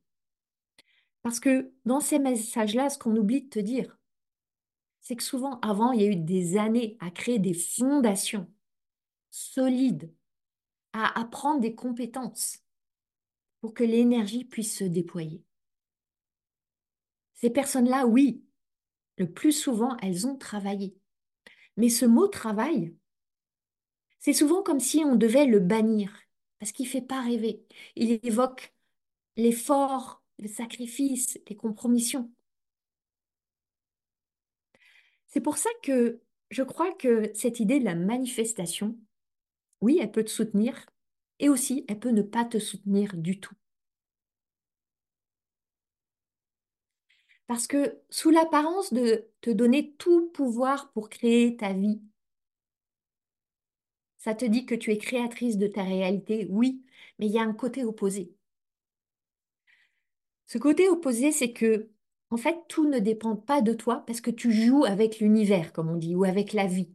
Parce 1.22 1.38
que 1.38 1.72
dans 1.84 2.00
ces 2.00 2.18
messages-là, 2.18 2.90
ce 2.90 2.98
qu'on 2.98 3.16
oublie 3.16 3.42
de 3.42 3.48
te 3.48 3.58
dire, 3.58 3.96
c'est 5.00 5.16
que 5.16 5.22
souvent, 5.22 5.60
avant, 5.60 5.92
il 5.92 6.02
y 6.02 6.04
a 6.04 6.10
eu 6.10 6.16
des 6.16 6.56
années 6.56 6.96
à 7.00 7.10
créer 7.10 7.38
des 7.38 7.54
fondations 7.54 8.50
solides, 9.30 10.12
à 10.92 11.20
apprendre 11.20 11.60
des 11.60 11.74
compétences, 11.74 12.58
pour 13.60 13.74
que 13.74 13.84
l'énergie 13.84 14.44
puisse 14.44 14.76
se 14.76 14.84
déployer. 14.84 15.42
Ces 17.34 17.50
personnes-là, 17.50 18.06
oui, 18.06 18.44
le 19.16 19.30
plus 19.30 19.52
souvent, 19.52 19.96
elles 19.98 20.26
ont 20.26 20.36
travaillé. 20.36 20.96
Mais 21.76 21.88
ce 21.88 22.04
mot 22.04 22.28
travail, 22.28 22.94
c'est 24.18 24.32
souvent 24.34 24.62
comme 24.62 24.80
si 24.80 25.02
on 25.04 25.16
devait 25.16 25.46
le 25.46 25.60
bannir, 25.60 26.12
parce 26.58 26.72
qu'il 26.72 26.86
ne 26.86 26.90
fait 26.90 27.02
pas 27.02 27.22
rêver. 27.22 27.64
Il 27.96 28.20
évoque 28.22 28.74
l'effort, 29.36 30.22
le 30.38 30.48
sacrifice, 30.48 31.38
les 31.48 31.56
compromissions. 31.56 32.30
C'est 35.26 35.40
pour 35.40 35.56
ça 35.56 35.70
que 35.82 36.20
je 36.50 36.62
crois 36.62 36.92
que 36.92 37.30
cette 37.34 37.60
idée 37.60 37.78
de 37.78 37.84
la 37.84 37.94
manifestation, 37.94 38.98
oui, 39.80 39.98
elle 40.00 40.10
peut 40.10 40.24
te 40.24 40.30
soutenir, 40.30 40.86
et 41.40 41.48
aussi, 41.48 41.84
elle 41.88 41.98
peut 42.00 42.10
ne 42.10 42.22
pas 42.22 42.44
te 42.44 42.58
soutenir 42.60 43.16
du 43.16 43.40
tout. 43.40 43.54
Parce 47.46 47.66
que 47.66 47.98
sous 48.08 48.30
l'apparence 48.30 48.94
de 48.94 49.28
te 49.42 49.50
donner 49.50 49.92
tout 49.98 50.30
pouvoir 50.30 50.90
pour 50.92 51.10
créer 51.10 51.54
ta 51.56 51.72
vie, 51.74 52.00
ça 54.18 54.36
te 54.36 54.44
dit 54.44 54.66
que 54.66 54.76
tu 54.76 54.92
es 54.92 54.98
créatrice 54.98 55.58
de 55.58 55.66
ta 55.66 55.82
réalité, 55.82 56.46
oui, 56.48 56.84
mais 57.18 57.26
il 57.26 57.32
y 57.32 57.38
a 57.40 57.42
un 57.42 57.52
côté 57.52 57.82
opposé. 57.84 58.32
Ce 60.46 60.58
côté 60.58 60.86
opposé, 60.90 61.32
c'est 61.32 61.52
que 61.54 61.88
En 62.30 62.36
fait, 62.36 62.56
tout 62.68 62.86
ne 62.88 62.98
dépend 62.98 63.36
pas 63.36 63.62
de 63.62 63.72
toi 63.72 64.04
parce 64.06 64.20
que 64.20 64.30
tu 64.30 64.52
joues 64.52 64.84
avec 64.84 65.18
l'univers, 65.18 65.72
comme 65.72 65.88
on 65.90 65.96
dit, 65.96 66.14
ou 66.14 66.24
avec 66.24 66.52
la 66.52 66.66
vie. 66.66 66.90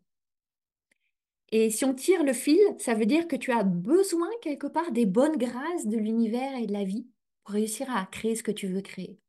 Et 1.51 1.69
si 1.69 1.85
on 1.85 1.93
tire 1.93 2.23
le 2.23 2.33
fil, 2.33 2.59
ça 2.79 2.95
veut 2.95 3.05
dire 3.05 3.27
que 3.27 3.35
tu 3.35 3.51
as 3.51 3.63
besoin 3.63 4.29
quelque 4.41 4.67
part 4.67 4.91
des 4.91 5.05
bonnes 5.05 5.37
grâces 5.37 5.85
de 5.87 5.97
l'univers 5.97 6.55
et 6.57 6.65
de 6.65 6.73
la 6.73 6.83
vie 6.83 7.07
pour 7.43 7.53
réussir 7.53 7.89
à 7.89 8.05
créer 8.07 8.35
ce 8.35 8.43
que 8.43 8.51
tu 8.51 8.67
veux 8.67 8.81
créer. 8.81 9.19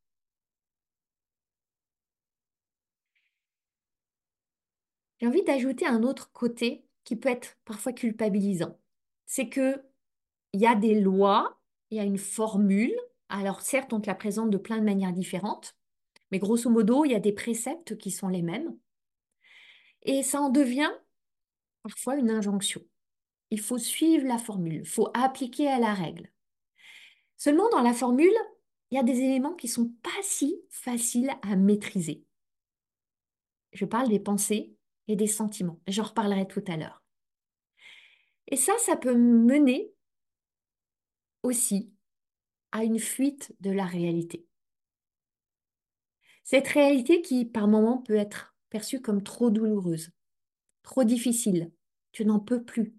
J'ai 5.19 5.27
envie 5.27 5.45
d'ajouter 5.45 5.87
un 5.87 6.03
autre 6.03 6.31
côté 6.33 6.85
qui 7.05 7.17
peut 7.17 7.29
être 7.29 7.57
parfois 7.65 7.93
culpabilisant. 7.93 8.79
C'est 9.27 9.49
que 9.49 9.83
il 10.53 10.61
y 10.61 10.67
a 10.67 10.75
des 10.75 10.99
lois, 10.99 11.59
il 11.91 11.99
y 11.99 12.01
a 12.01 12.05
une 12.05 12.19
formule. 12.19 12.95
Alors 13.29 13.61
certes, 13.61 13.93
on 13.93 14.01
te 14.01 14.07
la 14.07 14.15
présente 14.15 14.51
de 14.51 14.59
plein 14.59 14.79
de 14.79 14.85
manières 14.85 15.13
différentes, 15.13 15.77
mais 16.31 16.39
grosso 16.39 16.71
modo, 16.71 17.05
il 17.05 17.13
y 17.13 17.15
a 17.15 17.21
des 17.21 17.33
préceptes 17.33 17.97
qui 17.99 18.11
sont 18.11 18.29
les 18.29 18.43
mêmes. 18.43 18.77
Et 20.03 20.23
ça 20.23 20.41
en 20.41 20.49
devient 20.51 20.91
parfois 21.87 22.17
une 22.17 22.31
injonction. 22.31 22.83
Il 23.51 23.61
faut 23.61 23.79
suivre 23.79 24.27
la 24.27 24.39
formule, 24.39 24.81
il 24.81 24.87
faut 24.87 25.09
appliquer 25.15 25.69
à 25.69 25.79
la 25.79 25.95
règle. 25.95 26.33
Seulement 27.37 27.69
dans 27.71 27.83
la 27.83 27.93
formule, 27.93 28.35
il 28.91 28.97
y 28.97 28.99
a 28.99 29.05
des 29.05 29.21
éléments 29.21 29.55
qui 29.55 29.69
sont 29.69 29.93
pas 30.03 30.23
si 30.23 30.61
faciles 30.69 31.31
à 31.43 31.55
maîtriser. 31.55 32.25
Je 33.73 33.85
parle 33.85 34.09
des 34.09 34.19
pensées 34.19 34.75
et 35.07 35.15
des 35.15 35.27
sentiments. 35.29 35.81
J'en 35.87 36.05
reparlerai 36.05 36.49
tout 36.49 36.65
à 36.67 36.77
l'heure. 36.77 37.05
Et 38.49 38.57
ça, 38.57 38.73
ça 38.79 38.97
peut 38.97 39.15
mener 39.15 39.93
aussi 41.43 41.93
à 42.73 42.83
une 42.83 42.99
fuite 42.99 43.55
de 43.61 43.71
la 43.71 43.85
réalité. 43.85 44.47
Cette 46.43 46.69
réalité 46.69 47.23
qui, 47.23 47.45
par 47.45 47.69
moments, 47.69 47.99
peut 47.99 48.17
être 48.17 48.57
perçue 48.71 49.01
comme 49.01 49.23
trop 49.23 49.51
douloureuse, 49.51 50.11
trop 50.83 51.05
difficile. 51.05 51.73
Tu 52.17 52.25
n'en 52.25 52.41
peux 52.41 52.63
plus. 52.63 52.95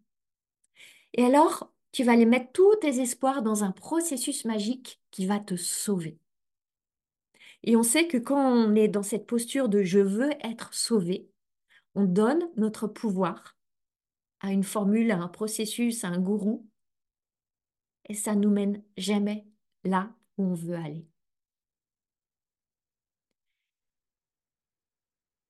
Et 1.16 1.24
alors, 1.24 1.74
tu 1.92 2.04
vas 2.04 2.12
aller 2.12 2.28
mettre 2.28 2.52
tous 2.52 2.76
tes 2.82 3.02
espoirs 3.02 3.42
dans 3.42 3.64
un 3.64 3.72
processus 3.72 4.46
magique 4.46 5.02
qui 5.10 5.26
va 5.26 5.40
te 5.40 5.56
sauver. 5.56 6.20
Et 7.64 7.76
on 7.76 7.82
sait 7.82 8.08
que 8.08 8.20
quand 8.20 8.40
on 8.40 8.76
est 8.76 8.88
dans 8.88 9.02
cette 9.02 9.26
posture 9.26 9.70
de 9.70 9.82
je 9.82 9.98
veux 9.98 10.30
être 10.46 10.72
sauvé, 10.76 11.32
on 11.96 12.04
donne 12.04 12.48
notre 12.58 12.86
pouvoir 12.86 13.58
à 14.40 14.52
une 14.52 14.64
formule, 14.64 15.10
à 15.10 15.18
un 15.18 15.30
processus, 15.30 16.04
à 16.04 16.10
un 16.10 16.20
gourou, 16.20 16.70
et 18.08 18.14
ça 18.14 18.36
nous 18.36 18.52
mène 18.52 18.84
jamais 18.98 19.48
là 19.84 20.14
où 20.38 20.44
on 20.44 20.54
veut 20.54 20.76
aller. 20.76 21.08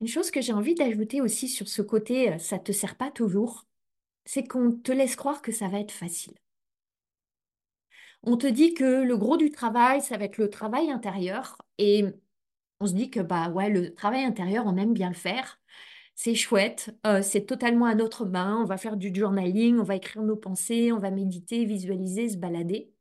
Une 0.01 0.07
chose 0.07 0.31
que 0.31 0.41
j'ai 0.41 0.53
envie 0.53 0.75
d'ajouter 0.75 1.21
aussi 1.21 1.47
sur 1.47 1.67
ce 1.67 1.81
côté, 1.81 2.33
euh, 2.33 2.37
ça 2.39 2.57
ne 2.57 2.63
te 2.63 2.71
sert 2.71 2.95
pas 2.97 3.11
toujours, 3.11 3.65
c'est 4.25 4.47
qu'on 4.47 4.71
te 4.71 4.91
laisse 4.91 5.15
croire 5.15 5.41
que 5.41 5.51
ça 5.51 5.67
va 5.69 5.79
être 5.79 5.91
facile. 5.91 6.35
On 8.23 8.37
te 8.37 8.47
dit 8.47 8.73
que 8.73 9.03
le 9.03 9.17
gros 9.17 9.37
du 9.37 9.51
travail, 9.51 10.01
ça 10.01 10.17
va 10.17 10.25
être 10.25 10.37
le 10.37 10.49
travail 10.49 10.91
intérieur, 10.91 11.57
et 11.77 12.05
on 12.79 12.87
se 12.87 12.93
dit 12.93 13.09
que 13.11 13.19
bah 13.21 13.49
ouais, 13.49 13.69
le 13.69 13.93
travail 13.95 14.23
intérieur, 14.25 14.65
on 14.67 14.77
aime 14.77 14.93
bien 14.93 15.09
le 15.09 15.15
faire, 15.15 15.59
c'est 16.15 16.35
chouette, 16.35 16.91
euh, 17.07 17.21
c'est 17.21 17.45
totalement 17.45 17.85
à 17.85 17.95
notre 17.95 18.25
main, 18.25 18.61
on 18.61 18.65
va 18.65 18.77
faire 18.77 18.97
du 18.97 19.13
journaling, 19.15 19.79
on 19.79 19.83
va 19.83 19.95
écrire 19.95 20.23
nos 20.23 20.37
pensées, 20.37 20.91
on 20.91 20.99
va 20.99 21.11
méditer, 21.11 21.65
visualiser, 21.65 22.29
se 22.29 22.37
balader. 22.37 22.91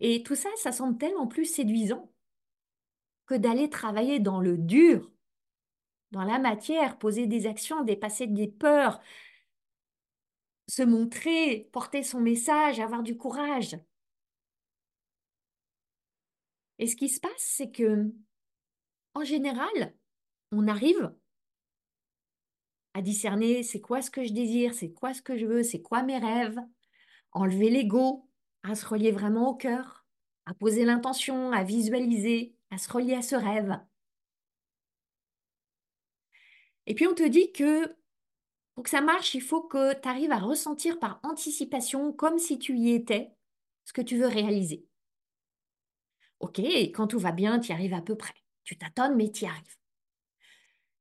Et 0.00 0.22
tout 0.24 0.36
ça, 0.36 0.48
ça 0.56 0.72
semble 0.72 0.98
tellement 0.98 1.26
plus 1.28 1.46
séduisant 1.46 2.12
que 3.26 3.34
d'aller 3.34 3.70
travailler 3.70 4.18
dans 4.20 4.40
le 4.40 4.56
dur, 4.58 5.10
dans 6.14 6.24
la 6.24 6.38
matière, 6.38 6.96
poser 6.96 7.26
des 7.26 7.46
actions, 7.46 7.82
dépasser 7.82 8.28
des 8.28 8.46
peurs, 8.46 9.00
se 10.68 10.82
montrer, 10.82 11.68
porter 11.72 12.04
son 12.04 12.20
message, 12.20 12.78
avoir 12.78 13.02
du 13.02 13.16
courage. 13.16 13.76
Et 16.78 16.86
ce 16.86 16.94
qui 16.94 17.08
se 17.08 17.20
passe, 17.20 17.32
c'est 17.38 17.70
que, 17.70 18.12
en 19.14 19.24
général, 19.24 19.94
on 20.52 20.68
arrive 20.68 21.12
à 22.94 23.02
discerner 23.02 23.64
c'est 23.64 23.80
quoi 23.80 24.00
ce 24.00 24.10
que 24.10 24.22
je 24.22 24.32
désire, 24.32 24.72
c'est 24.72 24.92
quoi 24.92 25.14
ce 25.14 25.22
que 25.22 25.36
je 25.36 25.46
veux, 25.46 25.64
c'est 25.64 25.82
quoi 25.82 26.04
mes 26.04 26.18
rêves, 26.18 26.60
enlever 27.32 27.70
l'ego, 27.70 28.28
à 28.62 28.76
se 28.76 28.86
relier 28.86 29.10
vraiment 29.10 29.50
au 29.50 29.56
cœur, 29.56 30.06
à 30.46 30.54
poser 30.54 30.84
l'intention, 30.84 31.50
à 31.50 31.64
visualiser, 31.64 32.54
à 32.70 32.78
se 32.78 32.90
relier 32.90 33.14
à 33.14 33.22
ce 33.22 33.34
rêve. 33.34 33.76
Et 36.86 36.94
puis 36.94 37.06
on 37.06 37.14
te 37.14 37.26
dit 37.26 37.52
que 37.52 37.94
pour 38.74 38.84
que 38.84 38.90
ça 38.90 39.00
marche, 39.00 39.34
il 39.34 39.42
faut 39.42 39.62
que 39.62 39.94
tu 39.94 40.08
arrives 40.08 40.32
à 40.32 40.38
ressentir 40.38 40.98
par 40.98 41.20
anticipation, 41.22 42.12
comme 42.12 42.38
si 42.38 42.58
tu 42.58 42.76
y 42.76 42.92
étais, 42.92 43.30
ce 43.84 43.92
que 43.92 44.02
tu 44.02 44.18
veux 44.18 44.26
réaliser. 44.26 44.84
Ok, 46.40 46.58
quand 46.58 47.06
tout 47.06 47.18
va 47.18 47.32
bien, 47.32 47.60
tu 47.60 47.70
y 47.70 47.72
arrives 47.72 47.94
à 47.94 48.02
peu 48.02 48.16
près. 48.16 48.34
Tu 48.64 48.76
tâtonnes, 48.76 49.16
mais 49.16 49.30
tu 49.30 49.44
y 49.44 49.46
arrives. 49.46 49.76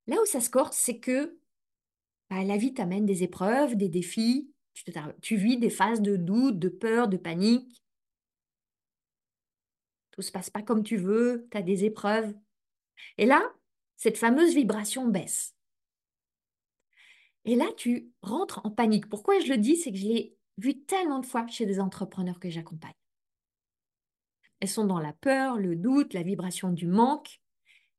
Là 0.07 0.21
où 0.21 0.25
ça 0.25 0.41
se 0.41 0.49
corse, 0.49 0.77
c'est 0.77 0.99
que 0.99 1.39
bah, 2.29 2.43
la 2.43 2.57
vie 2.57 2.73
t'amène 2.73 3.05
des 3.05 3.23
épreuves, 3.23 3.75
des 3.75 3.89
défis, 3.89 4.53
tu, 5.21 5.35
vis 5.35 5.57
des 5.57 5.69
phases 5.69 6.01
de 6.01 6.15
doute, 6.15 6.59
de 6.59 6.69
peur, 6.69 7.07
de 7.07 7.17
panique. 7.17 7.83
Tout 10.11 10.21
se 10.21 10.31
passe 10.31 10.49
pas 10.49 10.61
comme 10.61 10.83
tu 10.83 10.97
veux, 10.97 11.47
tu 11.51 11.57
as 11.57 11.61
des 11.61 11.85
épreuves. 11.85 12.33
Et 13.17 13.25
là, 13.25 13.41
cette 13.97 14.17
fameuse 14.17 14.53
vibration 14.53 15.07
baisse. 15.07 15.52
Et 17.45 17.56
là, 17.56 17.65
tu 17.77 18.12
rentres 18.21 18.62
en 18.63 18.71
panique. 18.71 19.10
Pourquoi 19.10 19.39
je 19.39 19.49
le 19.49 19.58
dis? 19.58 19.75
C'est 19.75 19.91
que 19.91 19.97
je 19.97 20.08
l'ai 20.08 20.38
vu 20.58 20.84
tellement 20.86 21.19
de 21.19 21.25
fois 21.25 21.45
chez 21.47 21.65
des 21.65 21.79
entrepreneurs 21.79 22.39
que 22.39 22.49
j'accompagne. 22.49 22.93
Elles 24.60 24.69
sont 24.69 24.86
dans 24.86 24.99
la 24.99 25.13
peur, 25.13 25.58
le 25.58 25.75
doute, 25.75 26.13
la 26.13 26.23
vibration 26.23 26.71
du 26.71 26.88
manque. 26.88 27.41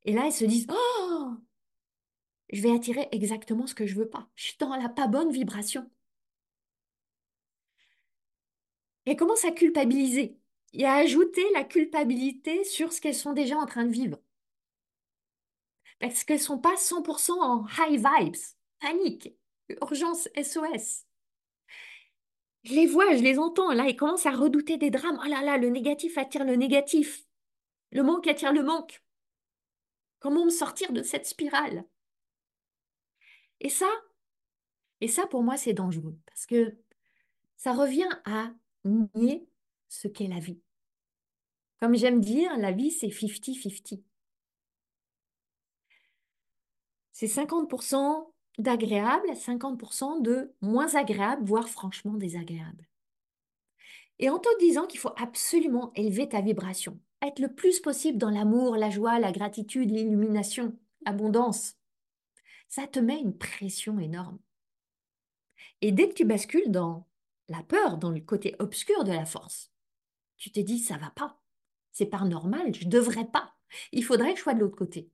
Et 0.04 0.12
là, 0.12 0.26
elles 0.26 0.32
se 0.32 0.46
disent 0.46 0.66
Oh, 0.70 1.36
je 2.50 2.62
vais 2.62 2.72
attirer 2.74 3.08
exactement 3.12 3.66
ce 3.66 3.74
que 3.74 3.86
je 3.86 3.94
veux 3.94 4.08
pas. 4.08 4.28
Je 4.34 4.44
suis 4.44 4.56
dans 4.58 4.74
la 4.76 4.88
pas 4.88 5.08
bonne 5.08 5.30
vibration. 5.30 5.90
Et 9.06 9.16
commence 9.16 9.44
à 9.44 9.50
culpabiliser 9.52 10.38
et 10.72 10.84
à 10.86 10.94
ajouter 10.94 11.44
la 11.52 11.64
culpabilité 11.64 12.64
sur 12.64 12.92
ce 12.92 13.00
qu'elles 13.00 13.14
sont 13.14 13.32
déjà 13.32 13.56
en 13.58 13.66
train 13.66 13.84
de 13.84 13.92
vivre. 13.92 14.18
Parce 16.00 16.24
qu'elles 16.24 16.38
ne 16.38 16.42
sont 16.42 16.58
pas 16.58 16.76
100% 16.76 17.32
en 17.32 17.66
high 17.78 17.98
vibes, 17.98 18.36
panique, 18.80 19.34
urgence, 19.80 20.28
SOS. 20.36 21.06
Je 22.64 22.74
les 22.74 22.86
vois, 22.86 23.14
je 23.16 23.22
les 23.22 23.38
entends. 23.38 23.72
Là, 23.72 23.86
ils 23.88 23.96
commencent 23.96 24.26
à 24.26 24.30
redouter 24.30 24.78
des 24.78 24.90
drames. 24.90 25.20
Oh 25.22 25.28
là 25.28 25.42
là, 25.42 25.58
le 25.58 25.68
négatif 25.68 26.16
attire 26.16 26.44
le 26.44 26.56
négatif. 26.56 27.26
Le 27.92 28.02
manque 28.02 28.26
attire 28.26 28.52
le 28.52 28.62
manque. 28.62 29.02
Comment 30.18 30.46
me 30.46 30.50
sortir 30.50 30.92
de 30.92 31.02
cette 31.02 31.26
spirale? 31.26 31.84
Et 33.60 33.68
ça, 33.68 33.88
et 35.00 35.08
ça 35.08 35.26
pour 35.26 35.42
moi, 35.42 35.56
c'est 35.56 35.74
dangereux 35.74 36.18
parce 36.26 36.46
que 36.46 36.76
ça 37.56 37.72
revient 37.72 38.08
à 38.24 38.52
nier 38.84 39.46
ce 39.88 40.08
qu'est 40.08 40.26
la 40.26 40.38
vie. 40.38 40.60
Comme 41.80 41.96
j'aime 41.96 42.20
dire, 42.20 42.56
la 42.56 42.72
vie, 42.72 42.90
c'est 42.90 43.08
50-50. 43.08 44.02
C'est 47.12 47.26
50% 47.26 48.33
d'agréable, 48.58 49.28
50% 49.34 50.22
de 50.22 50.52
moins 50.60 50.94
agréable, 50.94 51.44
voire 51.44 51.68
franchement 51.68 52.14
désagréable. 52.14 52.86
Et 54.18 54.30
en 54.30 54.38
te 54.38 54.48
disant 54.60 54.86
qu'il 54.86 55.00
faut 55.00 55.12
absolument 55.16 55.92
élever 55.94 56.28
ta 56.28 56.40
vibration, 56.40 57.00
être 57.22 57.40
le 57.40 57.52
plus 57.52 57.80
possible 57.80 58.18
dans 58.18 58.30
l'amour, 58.30 58.76
la 58.76 58.90
joie, 58.90 59.18
la 59.18 59.32
gratitude, 59.32 59.90
l'illumination, 59.90 60.76
l'abondance, 61.04 61.74
ça 62.68 62.86
te 62.86 62.98
met 62.98 63.18
une 63.18 63.36
pression 63.36 63.98
énorme. 63.98 64.38
Et 65.80 65.92
dès 65.92 66.08
que 66.08 66.14
tu 66.14 66.24
bascules 66.24 66.70
dans 66.70 67.06
la 67.48 67.62
peur, 67.62 67.98
dans 67.98 68.10
le 68.10 68.20
côté 68.20 68.54
obscur 68.58 69.04
de 69.04 69.12
la 69.12 69.26
force, 69.26 69.70
tu 70.36 70.50
te 70.50 70.60
dis 70.60 70.78
ça 70.78 70.96
va 70.96 71.10
pas. 71.10 71.40
C'est 71.92 72.06
pas 72.06 72.24
normal, 72.24 72.74
je 72.74 72.88
devrais 72.88 73.26
pas. 73.26 73.54
Il 73.92 74.04
faudrait 74.04 74.32
que 74.32 74.38
je 74.38 74.42
sois 74.42 74.54
de 74.54 74.60
l'autre 74.60 74.76
côté. 74.76 75.10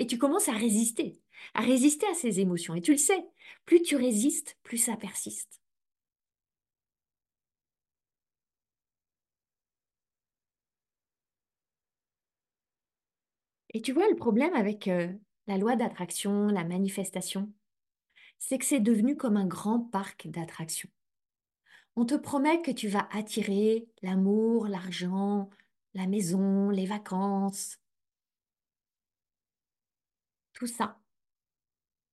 Et 0.00 0.06
tu 0.06 0.16
commences 0.16 0.48
à 0.48 0.52
résister, 0.52 1.20
à 1.52 1.60
résister 1.60 2.06
à 2.06 2.14
ces 2.14 2.40
émotions. 2.40 2.74
Et 2.74 2.80
tu 2.80 2.92
le 2.92 2.96
sais, 2.96 3.22
plus 3.66 3.82
tu 3.82 3.96
résistes, 3.96 4.56
plus 4.62 4.78
ça 4.78 4.96
persiste. 4.96 5.60
Et 13.74 13.82
tu 13.82 13.92
vois 13.92 14.08
le 14.08 14.16
problème 14.16 14.54
avec 14.54 14.88
euh, 14.88 15.12
la 15.46 15.58
loi 15.58 15.76
d'attraction, 15.76 16.46
la 16.46 16.64
manifestation, 16.64 17.52
c'est 18.38 18.56
que 18.56 18.64
c'est 18.64 18.80
devenu 18.80 19.18
comme 19.18 19.36
un 19.36 19.46
grand 19.46 19.80
parc 19.80 20.28
d'attractions. 20.28 20.88
On 21.94 22.06
te 22.06 22.14
promet 22.14 22.62
que 22.62 22.70
tu 22.70 22.88
vas 22.88 23.06
attirer 23.12 23.86
l'amour, 24.00 24.66
l'argent, 24.66 25.50
la 25.92 26.06
maison, 26.06 26.70
les 26.70 26.86
vacances. 26.86 27.76
Tout 30.60 30.66
ça 30.66 31.00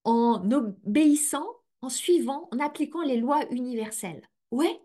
en 0.06 0.50
obéissant, 0.52 1.46
en 1.82 1.90
suivant, 1.90 2.48
en 2.54 2.60
appliquant 2.60 3.02
les 3.02 3.18
lois 3.18 3.46
universelles. 3.52 4.26
Ouais, 4.52 4.82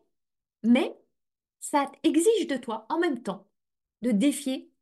mais 0.64 0.98
ça 1.60 1.90
exige 2.02 2.48
de 2.48 2.56
toi 2.56 2.86
en 2.88 2.98
même 2.98 3.22
temps 3.22 3.48
de 4.02 4.10
défier 4.10 4.72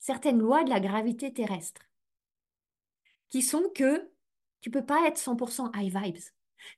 certaines 0.00 0.40
lois 0.40 0.64
de 0.64 0.70
la 0.70 0.80
gravité 0.80 1.32
terrestre, 1.32 1.82
qui 3.28 3.40
sont 3.40 3.70
que 3.72 4.10
tu 4.60 4.72
peux 4.72 4.84
pas 4.84 5.06
être 5.06 5.20
100% 5.20 5.70
high 5.76 5.94
vibes, 5.94 6.24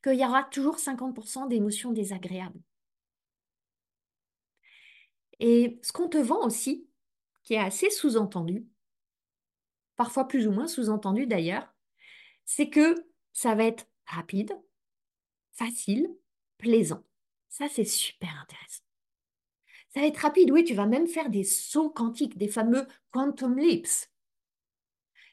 qu'il 0.02 0.20
y 0.20 0.26
aura 0.26 0.44
toujours 0.44 0.76
50% 0.76 1.48
d'émotions 1.48 1.92
désagréables. 1.92 2.60
Et 5.38 5.80
ce 5.82 5.90
qu'on 5.92 6.10
te 6.10 6.18
vend 6.18 6.44
aussi, 6.44 6.86
qui 7.44 7.54
est 7.54 7.58
assez 7.58 7.88
sous-entendu, 7.88 8.66
parfois 10.00 10.26
plus 10.26 10.46
ou 10.48 10.50
moins 10.50 10.66
sous-entendu 10.66 11.26
d'ailleurs, 11.26 11.70
c'est 12.46 12.70
que 12.70 13.06
ça 13.34 13.54
va 13.54 13.64
être 13.64 13.86
rapide, 14.06 14.50
facile, 15.52 16.08
plaisant. 16.56 17.04
Ça, 17.50 17.68
c'est 17.68 17.84
super 17.84 18.30
intéressant. 18.40 18.82
Ça 19.90 20.00
va 20.00 20.06
être 20.06 20.16
rapide, 20.16 20.52
oui, 20.52 20.64
tu 20.64 20.72
vas 20.72 20.86
même 20.86 21.06
faire 21.06 21.28
des 21.28 21.44
sauts 21.44 21.90
quantiques, 21.90 22.38
des 22.38 22.48
fameux 22.48 22.86
quantum 23.10 23.58
leaps. 23.58 24.10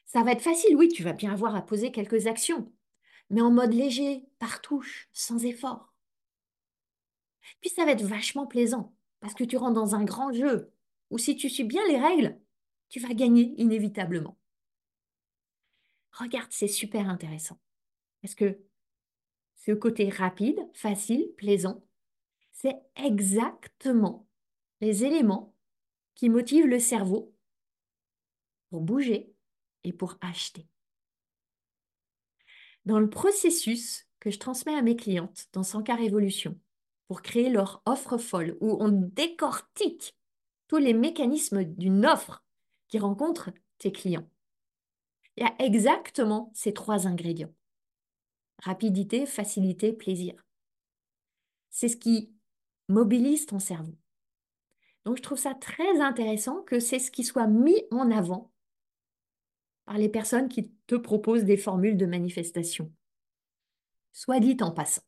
Ça 0.04 0.22
va 0.22 0.32
être 0.32 0.42
facile, 0.42 0.76
oui, 0.76 0.88
tu 0.88 1.02
vas 1.02 1.14
bien 1.14 1.32
avoir 1.32 1.56
à 1.56 1.62
poser 1.62 1.90
quelques 1.90 2.26
actions, 2.26 2.70
mais 3.30 3.40
en 3.40 3.50
mode 3.50 3.72
léger, 3.72 4.26
par 4.38 4.60
touche, 4.60 5.08
sans 5.14 5.46
effort. 5.46 5.94
Puis 7.62 7.70
ça 7.70 7.86
va 7.86 7.92
être 7.92 8.04
vachement 8.04 8.46
plaisant, 8.46 8.94
parce 9.20 9.32
que 9.32 9.44
tu 9.44 9.56
rentres 9.56 9.80
dans 9.80 9.94
un 9.94 10.04
grand 10.04 10.30
jeu, 10.30 10.70
où 11.08 11.16
si 11.16 11.36
tu 11.36 11.48
suis 11.48 11.64
bien 11.64 11.86
les 11.88 11.98
règles, 11.98 12.38
tu 12.90 13.00
vas 13.00 13.14
gagner 13.14 13.54
inévitablement. 13.56 14.37
Regarde, 16.12 16.50
c'est 16.50 16.68
super 16.68 17.08
intéressant. 17.08 17.58
Parce 18.22 18.34
que 18.34 18.58
ce 19.54 19.72
côté 19.72 20.08
rapide, 20.08 20.58
facile, 20.74 21.28
plaisant, 21.36 21.84
c'est 22.52 22.76
exactement 22.96 24.26
les 24.80 25.04
éléments 25.04 25.54
qui 26.14 26.28
motivent 26.28 26.66
le 26.66 26.80
cerveau 26.80 27.34
pour 28.70 28.80
bouger 28.80 29.32
et 29.84 29.92
pour 29.92 30.16
acheter. 30.20 30.66
Dans 32.84 32.98
le 32.98 33.10
processus 33.10 34.06
que 34.20 34.30
je 34.30 34.38
transmets 34.38 34.74
à 34.74 34.82
mes 34.82 34.96
clientes 34.96 35.46
dans 35.52 35.62
100 35.62 35.84
Révolution 35.94 36.58
pour 37.06 37.22
créer 37.22 37.48
leur 37.48 37.82
offre 37.86 38.18
folle, 38.18 38.56
où 38.60 38.76
on 38.80 38.90
décortique 38.90 40.16
tous 40.66 40.76
les 40.76 40.94
mécanismes 40.94 41.64
d'une 41.64 42.04
offre 42.04 42.44
qui 42.88 42.98
rencontre 42.98 43.50
tes 43.78 43.92
clients, 43.92 44.28
il 45.38 45.42
y 45.42 45.46
a 45.46 45.54
exactement 45.64 46.50
ces 46.52 46.74
trois 46.74 47.06
ingrédients. 47.06 47.54
Rapidité, 48.60 49.24
facilité, 49.24 49.92
plaisir. 49.92 50.34
C'est 51.70 51.86
ce 51.86 51.96
qui 51.96 52.34
mobilise 52.88 53.46
ton 53.46 53.60
cerveau. 53.60 53.94
Donc, 55.04 55.18
je 55.18 55.22
trouve 55.22 55.38
ça 55.38 55.54
très 55.54 56.00
intéressant 56.00 56.62
que 56.62 56.80
c'est 56.80 56.98
ce 56.98 57.12
qui 57.12 57.22
soit 57.22 57.46
mis 57.46 57.84
en 57.92 58.10
avant 58.10 58.50
par 59.84 59.96
les 59.96 60.08
personnes 60.08 60.48
qui 60.48 60.72
te 60.88 60.96
proposent 60.96 61.44
des 61.44 61.56
formules 61.56 61.96
de 61.96 62.06
manifestation. 62.06 62.92
Soit 64.12 64.40
dit 64.40 64.56
en 64.60 64.72
passant. 64.72 65.02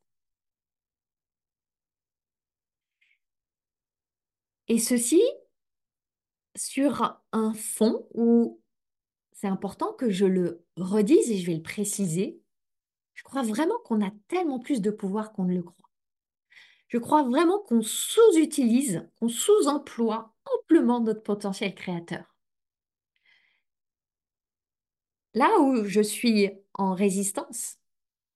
Et 4.69 4.79
ceci 4.79 5.21
sur 6.55 7.21
un 7.33 7.53
fond 7.53 8.07
où 8.15 8.60
c'est 9.41 9.47
important 9.47 9.95
que 9.95 10.11
je 10.11 10.27
le 10.27 10.67
redise 10.77 11.31
et 11.31 11.39
je 11.39 11.47
vais 11.47 11.57
le 11.57 11.63
préciser. 11.63 12.43
Je 13.15 13.23
crois 13.23 13.43
vraiment 13.43 13.79
qu'on 13.87 14.05
a 14.05 14.11
tellement 14.29 14.59
plus 14.59 14.83
de 14.83 14.91
pouvoir 14.91 15.33
qu'on 15.33 15.45
ne 15.45 15.55
le 15.55 15.63
croit. 15.63 15.89
Je 16.89 16.99
crois 16.99 17.23
vraiment 17.23 17.59
qu'on 17.61 17.81
sous-utilise, 17.81 19.09
qu'on 19.19 19.31
sous-emploie 19.31 20.35
amplement 20.45 21.01
notre 21.01 21.23
potentiel 21.23 21.75
créateur. 21.75 22.37
Là 25.33 25.59
où 25.61 25.85
je 25.85 26.03
suis 26.03 26.51
en 26.75 26.93
résistance, 26.93 27.79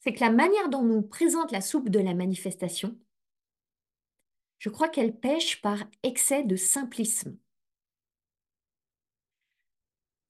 c'est 0.01 0.15
que 0.15 0.21
la 0.21 0.31
manière 0.31 0.71
dont 0.71 0.85
nous 0.85 1.03
présente 1.03 1.53
la 1.53 1.61
soupe 1.61 1.91
de 1.91 1.99
la 1.99 2.15
manifestation, 2.15 2.99
je 4.59 4.71
crois 4.71 4.89
qu'elle 4.89 5.15
pêche 5.15 5.61
par 5.61 5.85
excès 6.03 6.45
de 6.45 6.57
simplisme. 6.57 7.37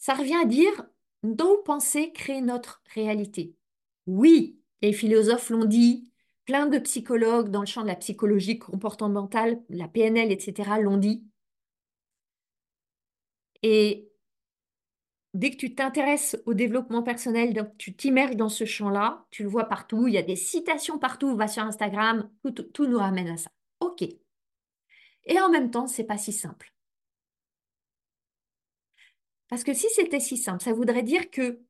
Ça 0.04 0.12
revient 0.12 0.36
à 0.36 0.44
dire 0.44 0.84
nos 1.22 1.56
pensées 1.62 2.12
créent 2.12 2.42
notre 2.42 2.82
réalité. 2.92 3.54
Oui, 4.06 4.60
les 4.82 4.92
philosophes 4.92 5.48
l'ont 5.48 5.64
dit, 5.64 6.12
Plein 6.44 6.66
de 6.66 6.78
psychologues 6.78 7.48
dans 7.48 7.60
le 7.60 7.66
champ 7.66 7.80
de 7.80 7.86
la 7.86 7.96
psychologie 7.96 8.58
comportementale, 8.58 9.62
la 9.70 9.88
PNL, 9.88 10.30
etc., 10.30 10.72
l'ont 10.78 10.98
dit. 10.98 11.24
Et 13.62 14.12
dès 15.32 15.50
que 15.52 15.56
tu 15.56 15.74
t'intéresses 15.74 16.36
au 16.44 16.52
développement 16.52 17.02
personnel, 17.02 17.72
tu 17.78 17.96
t'immerges 17.96 18.36
dans 18.36 18.50
ce 18.50 18.66
champ-là, 18.66 19.24
tu 19.30 19.42
le 19.42 19.48
vois 19.48 19.64
partout, 19.64 20.06
il 20.06 20.12
y 20.12 20.18
a 20.18 20.22
des 20.22 20.36
citations 20.36 20.98
partout, 20.98 21.34
va 21.34 21.48
sur 21.48 21.62
Instagram, 21.62 22.30
tout, 22.42 22.52
tout 22.52 22.86
nous 22.86 22.98
ramène 22.98 23.28
à 23.28 23.38
ça. 23.38 23.48
OK. 23.80 24.02
Et 24.02 25.40
en 25.40 25.48
même 25.48 25.70
temps, 25.70 25.86
c'est 25.86 26.04
pas 26.04 26.18
si 26.18 26.34
simple. 26.34 26.73
Parce 29.48 29.64
que 29.64 29.74
si 29.74 29.86
c'était 29.94 30.20
si 30.20 30.36
simple, 30.36 30.62
ça 30.62 30.72
voudrait 30.72 31.02
dire 31.02 31.30
que 31.30 31.60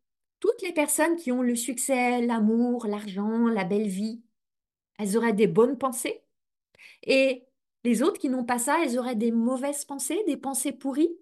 toutes 0.41 0.63
les 0.63 0.73
personnes 0.73 1.17
qui 1.17 1.33
ont 1.33 1.43
le 1.43 1.57
succès, 1.57 2.21
l'amour, 2.21 2.87
l'argent, 2.87 3.49
la 3.49 3.65
belle 3.65 3.89
vie, 3.89 4.23
elles 4.99 5.17
auraient 5.17 5.33
des 5.33 5.47
bonnes 5.47 5.79
pensées. 5.79 6.23
Et 7.03 7.47
les 7.85 8.03
autres 8.03 8.21
qui 8.21 8.29
n'ont 8.29 8.45
pas 8.45 8.59
ça, 8.59 8.83
elles 8.83 8.99
auraient 8.99 9.17
des 9.17 9.33
mauvaises 9.33 9.85
pensées, 9.85 10.23
des 10.27 10.37
pensées 10.37 10.73
pourries. 10.73 11.17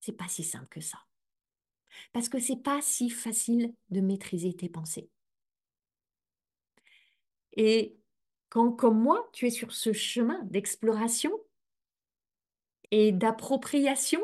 C'est 0.00 0.12
pas 0.12 0.28
si 0.28 0.44
simple 0.44 0.68
que 0.68 0.80
ça. 0.80 0.98
Parce 2.12 2.28
que 2.28 2.38
c'est 2.38 2.62
pas 2.62 2.80
si 2.82 3.10
facile 3.10 3.74
de 3.90 4.00
maîtriser 4.00 4.54
tes 4.54 4.68
pensées. 4.68 5.10
Et 7.56 7.96
quand, 8.48 8.72
comme 8.72 9.00
moi, 9.00 9.28
tu 9.32 9.46
es 9.46 9.50
sur 9.50 9.72
ce 9.72 9.92
chemin 9.92 10.40
d'exploration 10.44 11.32
et 12.90 13.12
d'appropriation, 13.12 14.20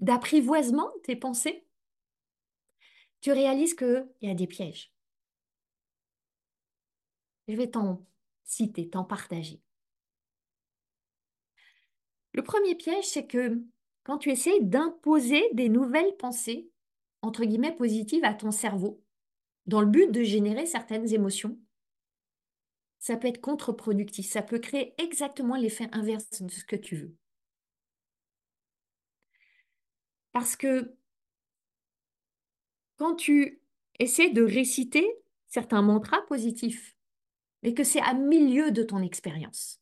d'apprivoisement 0.00 0.90
de 0.96 1.02
tes 1.02 1.16
pensées, 1.16 1.64
tu 3.20 3.32
réalises 3.32 3.74
qu'il 3.74 4.08
y 4.22 4.30
a 4.30 4.34
des 4.34 4.46
pièges. 4.46 4.92
Je 7.48 7.54
vais 7.54 7.70
t'en 7.70 8.04
citer, 8.44 8.88
t'en 8.88 9.04
partager. 9.04 9.60
Le 12.32 12.42
premier 12.42 12.74
piège, 12.74 13.04
c'est 13.04 13.26
que 13.26 13.62
quand 14.04 14.18
tu 14.18 14.30
essaies 14.30 14.60
d'imposer 14.60 15.42
des 15.52 15.68
nouvelles 15.68 16.16
pensées, 16.16 16.70
entre 17.22 17.44
guillemets, 17.44 17.76
positives 17.76 18.24
à 18.24 18.34
ton 18.34 18.50
cerveau, 18.50 19.02
dans 19.66 19.80
le 19.80 19.86
but 19.86 20.10
de 20.10 20.22
générer 20.22 20.66
certaines 20.66 21.12
émotions, 21.12 21.58
ça 22.98 23.16
peut 23.16 23.28
être 23.28 23.40
contre-productif. 23.40 24.26
Ça 24.26 24.42
peut 24.42 24.58
créer 24.58 24.94
exactement 24.98 25.56
l'effet 25.56 25.88
inverse 25.92 26.42
de 26.42 26.50
ce 26.50 26.64
que 26.64 26.76
tu 26.76 26.96
veux. 26.96 27.19
Parce 30.32 30.56
que 30.56 30.94
quand 32.96 33.16
tu 33.16 33.62
essaies 33.98 34.30
de 34.30 34.42
réciter 34.42 35.06
certains 35.48 35.82
mantras 35.82 36.22
positifs, 36.22 36.96
mais 37.62 37.74
que 37.74 37.84
c'est 37.84 38.00
à 38.00 38.14
milieu 38.14 38.70
de 38.70 38.82
ton 38.82 39.02
expérience. 39.02 39.80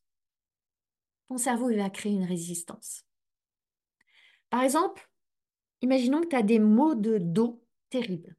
Ton 1.29 1.39
cerveau 1.39 1.73
va 1.75 1.91
créer 1.91 2.13
une 2.13 2.25
résistance. 2.25 3.05
Par 4.51 4.63
exemple, 4.63 5.09
imaginons 5.83 6.23
que 6.23 6.29
tu 6.29 6.37
as 6.37 6.43
des 6.43 6.59
maux 6.59 6.95
de 6.95 7.19
dos 7.19 7.63
terribles. 7.91 8.35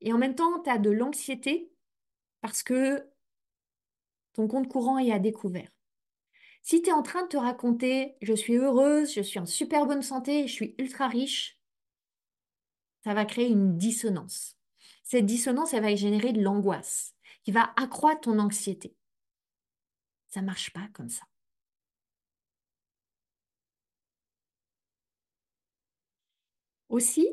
Et 0.00 0.12
en 0.12 0.18
même 0.18 0.34
temps, 0.34 0.60
tu 0.62 0.70
as 0.70 0.78
de 0.78 0.90
l'anxiété 0.90 1.70
parce 2.40 2.62
que 2.62 3.08
ton 4.34 4.48
compte 4.48 4.68
courant 4.68 4.98
est 4.98 5.12
à 5.12 5.18
découvert. 5.18 5.73
Si 6.64 6.80
tu 6.80 6.88
es 6.88 6.92
en 6.92 7.02
train 7.02 7.22
de 7.24 7.28
te 7.28 7.36
raconter 7.36 8.16
je 8.22 8.32
suis 8.32 8.56
heureuse, 8.56 9.12
je 9.12 9.20
suis 9.20 9.38
en 9.38 9.44
super 9.44 9.86
bonne 9.86 10.02
santé, 10.02 10.46
je 10.48 10.52
suis 10.52 10.74
ultra 10.78 11.08
riche, 11.08 11.60
ça 13.04 13.12
va 13.12 13.26
créer 13.26 13.48
une 13.48 13.76
dissonance. 13.76 14.56
Cette 15.02 15.26
dissonance, 15.26 15.74
elle 15.74 15.82
va 15.82 15.94
générer 15.94 16.32
de 16.32 16.40
l'angoisse 16.40 17.14
qui 17.42 17.52
va 17.52 17.74
accroître 17.76 18.22
ton 18.22 18.38
anxiété. 18.38 18.96
Ça 20.28 20.40
ne 20.40 20.46
marche 20.46 20.72
pas 20.72 20.88
comme 20.94 21.10
ça. 21.10 21.24
Aussi, 26.88 27.28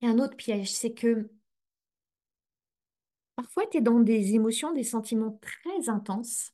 il 0.00 0.08
y 0.08 0.10
a 0.10 0.14
un 0.14 0.18
autre 0.18 0.36
piège, 0.36 0.70
c'est 0.70 0.92
que 0.92 1.30
parfois 3.34 3.66
tu 3.66 3.78
es 3.78 3.80
dans 3.80 4.00
des 4.00 4.34
émotions, 4.34 4.72
des 4.72 4.84
sentiments 4.84 5.40
très 5.40 5.88
intenses 5.88 6.52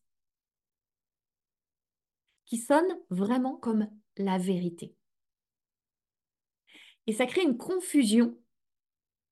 qui 2.46 2.58
sonnent 2.58 2.98
vraiment 3.10 3.56
comme 3.56 3.88
la 4.16 4.38
vérité. 4.38 4.94
Et 7.06 7.12
ça 7.12 7.26
crée 7.26 7.42
une 7.42 7.56
confusion 7.56 8.38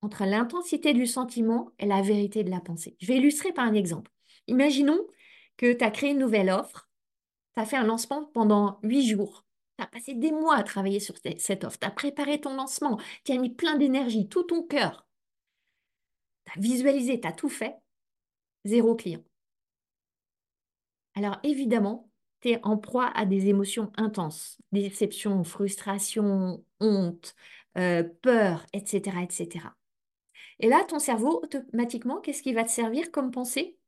entre 0.03 0.25
l'intensité 0.25 0.95
du 0.95 1.07
sentiment 1.07 1.71
et 1.79 1.87
la 1.87 2.03
vérité 2.03 2.45
de 2.45 2.51
la 2.51 2.61
pensée. 2.61 2.97
Je 3.01 3.07
vais 3.07 3.17
illustrer 3.17 3.53
par 3.53 3.65
un 3.65 3.75
exemple. 3.75 4.11
Imaginons 4.49 5.07
que 5.57 5.73
tu 5.73 5.85
as 5.85 5.91
créé 5.91 6.11
une 6.11 6.19
nouvelle 6.19 6.51
offre, 6.51 6.89
tu 7.55 7.61
as 7.61 7.67
fait 7.67 7.77
un 7.77 7.85
lancement 7.85 8.27
pendant 8.27 8.81
huit 8.83 9.09
jours. 9.09 9.45
Tu 9.79 9.85
as 9.85 9.87
passé 9.87 10.15
des 10.15 10.33
mois 10.33 10.57
à 10.57 10.63
travailler 10.63 11.01
sur 11.01 11.15
cette 11.39 11.65
offre, 11.65 11.79
tu 11.79 11.87
as 11.87 11.91
préparé 11.91 12.41
ton 12.41 12.55
lancement, 12.55 13.01
tu 13.25 13.33
as 13.33 13.39
mis 13.39 13.51
plein 13.51 13.77
d'énergie, 13.77 14.29
tout 14.29 14.43
ton 14.43 14.63
cœur. 14.63 15.07
Tu 16.45 16.59
as 16.59 16.61
visualisé, 16.61 17.21
tu 17.21 17.29
as 17.29 17.33
tout 17.33 17.49
fait. 17.49 17.77
Zéro 18.65 18.95
client. 18.95 19.23
Alors 21.15 21.39
évidemment, 21.43 22.11
tu 22.43 22.51
es 22.51 22.61
en 22.65 22.77
proie 22.77 23.11
à 23.15 23.25
des 23.25 23.49
émotions 23.49 23.93
intenses, 23.97 24.59
déception, 24.73 25.45
frustration, 25.45 26.65
honte, 26.81 27.35
euh, 27.79 28.03
peur, 28.23 28.67
etc., 28.73 29.23
etc. 29.23 29.67
Et 30.59 30.69
là, 30.69 30.85
ton 30.85 30.99
cerveau, 30.99 31.41
automatiquement, 31.43 32.21
qu'est-ce 32.21 32.43
qui 32.43 32.53
va 32.53 32.65
te 32.65 32.71
servir 32.71 33.11
comme 33.11 33.31
pensée? 33.31 33.79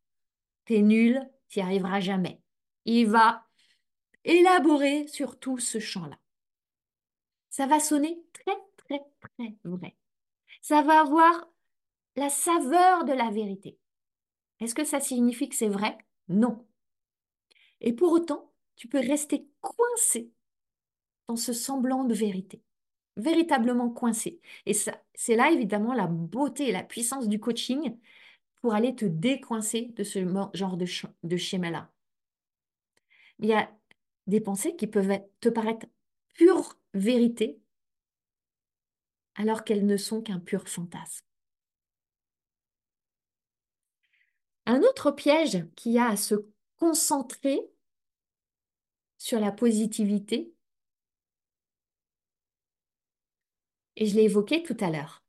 T'es 0.64 0.80
nul, 0.80 1.20
tu 1.48 1.58
n'y 1.58 1.64
arriveras 1.64 2.00
jamais. 2.00 2.40
Il 2.84 3.08
va 3.08 3.44
élaborer 4.24 5.06
sur 5.08 5.38
tout 5.38 5.58
ce 5.58 5.78
champ-là. 5.78 6.18
Ça 7.50 7.66
va 7.66 7.78
sonner 7.78 8.18
très, 8.32 8.56
très, 8.76 9.00
très 9.20 9.54
vrai. 9.64 9.96
Ça 10.62 10.82
va 10.82 11.00
avoir 11.00 11.48
la 12.16 12.30
saveur 12.30 13.04
de 13.04 13.12
la 13.12 13.30
vérité. 13.30 13.78
Est-ce 14.60 14.74
que 14.74 14.84
ça 14.84 15.00
signifie 15.00 15.48
que 15.48 15.56
c'est 15.56 15.68
vrai? 15.68 15.98
Non. 16.28 16.66
Et 17.84 17.92
pour 17.92 18.12
autant, 18.12 18.50
tu 18.76 18.88
peux 18.88 18.98
rester 18.98 19.46
coincé 19.60 20.32
dans 21.28 21.36
ce 21.36 21.52
semblant 21.52 22.04
de 22.04 22.14
vérité, 22.14 22.62
véritablement 23.16 23.90
coincé. 23.90 24.40
Et 24.64 24.72
c'est 24.72 25.36
là 25.36 25.50
évidemment 25.50 25.92
la 25.92 26.06
beauté 26.06 26.68
et 26.68 26.72
la 26.72 26.82
puissance 26.82 27.28
du 27.28 27.38
coaching 27.38 27.96
pour 28.62 28.74
aller 28.74 28.96
te 28.96 29.04
décoincer 29.04 29.92
de 29.96 30.02
ce 30.02 30.26
genre 30.54 30.78
de, 30.78 31.36
schéma-là. 31.36 31.92
Il 33.38 33.46
y 33.46 33.52
a 33.52 33.70
des 34.26 34.40
pensées 34.40 34.76
qui 34.76 34.86
peuvent 34.86 35.20
te 35.40 35.50
paraître 35.50 35.86
pure 36.32 36.78
vérité 36.94 37.60
alors 39.34 39.62
qu'elles 39.62 39.84
ne 39.84 39.98
sont 39.98 40.22
qu'un 40.22 40.40
pur 40.40 40.66
fantasme. 40.70 41.26
Un 44.64 44.80
autre 44.80 45.10
piège 45.10 45.66
qui 45.76 45.98
a 45.98 46.08
à 46.08 46.16
se 46.16 46.46
concentrer 46.76 47.60
sur 49.24 49.40
la 49.40 49.52
positivité, 49.52 50.52
et 53.96 54.04
je 54.04 54.16
l'ai 54.16 54.24
évoqué 54.24 54.62
tout 54.62 54.76
à 54.80 54.90
l'heure, 54.90 55.24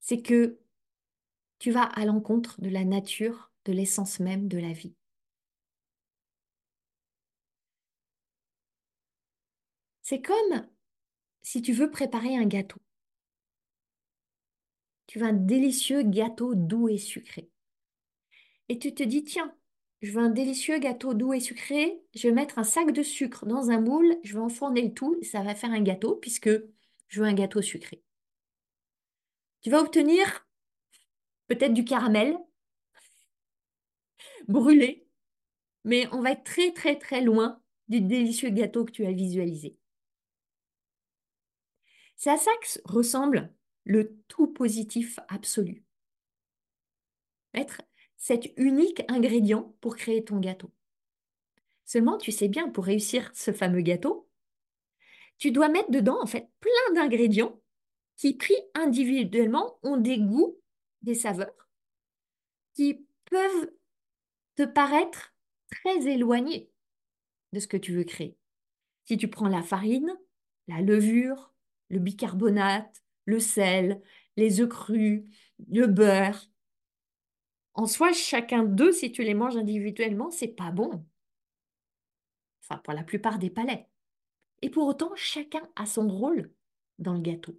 c'est 0.00 0.22
que 0.22 0.58
tu 1.60 1.70
vas 1.70 1.84
à 1.84 2.04
l'encontre 2.04 2.60
de 2.60 2.68
la 2.68 2.84
nature, 2.84 3.52
de 3.64 3.72
l'essence 3.72 4.18
même 4.18 4.48
de 4.48 4.58
la 4.58 4.72
vie. 4.72 4.92
C'est 10.02 10.20
comme 10.20 10.66
si 11.42 11.62
tu 11.62 11.72
veux 11.72 11.92
préparer 11.92 12.36
un 12.36 12.46
gâteau. 12.46 12.80
Tu 15.06 15.20
veux 15.20 15.26
un 15.26 15.32
délicieux 15.32 16.02
gâteau 16.02 16.56
doux 16.56 16.88
et 16.88 16.98
sucré. 16.98 17.50
Et 18.68 18.80
tu 18.80 18.94
te 18.94 19.04
dis, 19.04 19.22
tiens, 19.22 19.57
je 20.02 20.12
veux 20.12 20.20
un 20.20 20.30
délicieux 20.30 20.78
gâteau 20.78 21.14
doux 21.14 21.32
et 21.34 21.40
sucré, 21.40 22.02
je 22.14 22.28
vais 22.28 22.34
mettre 22.34 22.58
un 22.58 22.64
sac 22.64 22.92
de 22.92 23.02
sucre 23.02 23.46
dans 23.46 23.70
un 23.70 23.80
moule, 23.80 24.16
je 24.24 24.34
vais 24.34 24.40
enfourner 24.40 24.82
le 24.82 24.94
tout 24.94 25.18
ça 25.22 25.42
va 25.42 25.54
faire 25.54 25.70
un 25.70 25.82
gâteau 25.82 26.16
puisque 26.16 26.50
je 27.08 27.20
veux 27.20 27.26
un 27.26 27.34
gâteau 27.34 27.62
sucré. 27.62 28.02
Tu 29.60 29.70
vas 29.70 29.80
obtenir 29.80 30.46
peut-être 31.48 31.74
du 31.74 31.84
caramel 31.84 32.38
brûlé, 34.48 35.06
mais 35.84 36.06
on 36.12 36.22
va 36.22 36.32
être 36.32 36.44
très 36.44 36.72
très 36.72 36.98
très 36.98 37.20
loin 37.22 37.60
du 37.88 38.00
délicieux 38.00 38.50
gâteau 38.50 38.84
que 38.84 38.92
tu 38.92 39.06
as 39.06 39.12
visualisé. 39.12 39.76
C'est 42.16 42.30
à 42.30 42.36
ça 42.36 42.50
que 42.60 42.80
ressemble 42.84 43.50
le 43.84 44.20
tout 44.28 44.48
positif 44.48 45.18
absolu. 45.28 45.84
Être 47.54 47.82
cet 48.18 48.52
unique 48.56 49.02
ingrédient 49.08 49.74
pour 49.80 49.96
créer 49.96 50.24
ton 50.24 50.38
gâteau. 50.38 50.70
Seulement, 51.84 52.18
tu 52.18 52.32
sais 52.32 52.48
bien, 52.48 52.68
pour 52.68 52.84
réussir 52.84 53.30
ce 53.34 53.52
fameux 53.52 53.80
gâteau, 53.80 54.28
tu 55.38 55.52
dois 55.52 55.68
mettre 55.68 55.90
dedans 55.90 56.20
en 56.20 56.26
fait 56.26 56.50
plein 56.60 56.94
d'ingrédients 56.94 57.58
qui, 58.16 58.34
pris 58.34 58.56
individuellement, 58.74 59.78
ont 59.82 59.96
des 59.96 60.18
goûts, 60.18 60.58
des 61.02 61.14
saveurs, 61.14 61.68
qui 62.74 63.06
peuvent 63.24 63.70
te 64.56 64.64
paraître 64.64 65.32
très 65.70 66.08
éloignés 66.08 66.70
de 67.52 67.60
ce 67.60 67.68
que 67.68 67.76
tu 67.76 67.92
veux 67.92 68.04
créer. 68.04 68.36
Si 69.04 69.16
tu 69.16 69.28
prends 69.28 69.48
la 69.48 69.62
farine, 69.62 70.12
la 70.66 70.82
levure, 70.82 71.54
le 71.88 72.00
bicarbonate, 72.00 73.02
le 73.24 73.38
sel, 73.40 74.02
les 74.36 74.60
œufs 74.60 74.68
crus, 74.68 75.22
le 75.70 75.86
beurre, 75.86 76.48
en 77.78 77.86
soi, 77.86 78.12
chacun 78.12 78.64
d'eux, 78.64 78.90
si 78.90 79.12
tu 79.12 79.22
les 79.22 79.34
manges 79.34 79.56
individuellement, 79.56 80.32
c'est 80.32 80.48
pas 80.48 80.72
bon. 80.72 81.06
Enfin, 82.60 82.80
pour 82.82 82.92
la 82.92 83.04
plupart 83.04 83.38
des 83.38 83.50
palais. 83.50 83.86
Et 84.62 84.68
pour 84.68 84.88
autant, 84.88 85.12
chacun 85.14 85.62
a 85.76 85.86
son 85.86 86.08
rôle 86.08 86.52
dans 86.98 87.14
le 87.14 87.20
gâteau. 87.20 87.56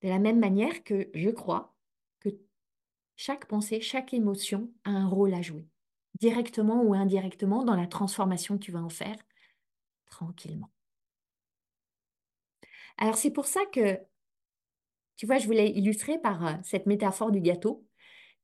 De 0.00 0.08
la 0.08 0.18
même 0.18 0.38
manière 0.38 0.82
que 0.84 1.10
je 1.12 1.28
crois 1.28 1.76
que 2.20 2.30
chaque 3.16 3.46
pensée, 3.46 3.82
chaque 3.82 4.14
émotion 4.14 4.72
a 4.84 4.90
un 4.90 5.06
rôle 5.06 5.34
à 5.34 5.42
jouer, 5.42 5.68
directement 6.18 6.82
ou 6.82 6.94
indirectement, 6.94 7.62
dans 7.62 7.76
la 7.76 7.86
transformation 7.86 8.56
que 8.56 8.64
tu 8.64 8.72
vas 8.72 8.82
en 8.82 8.88
faire, 8.88 9.18
tranquillement. 10.06 10.70
Alors 12.96 13.18
c'est 13.18 13.30
pour 13.30 13.46
ça 13.46 13.60
que 13.72 13.98
tu 15.18 15.26
vois, 15.26 15.38
je 15.38 15.46
voulais 15.46 15.70
illustrer 15.70 16.18
par 16.18 16.46
euh, 16.46 16.54
cette 16.62 16.86
métaphore 16.86 17.32
du 17.32 17.40
gâteau 17.40 17.84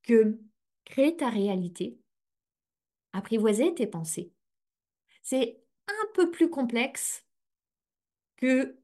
que 0.03 0.39
créer 0.85 1.17
ta 1.17 1.31
réalité, 1.31 1.97
apprivoiser 3.13 3.73
tes 3.75 3.87
pensées, 3.87 4.33
c'est 5.23 5.63
un 5.87 6.13
peu 6.15 6.31
plus 6.31 6.51
complexe 6.51 7.25
que 8.37 8.77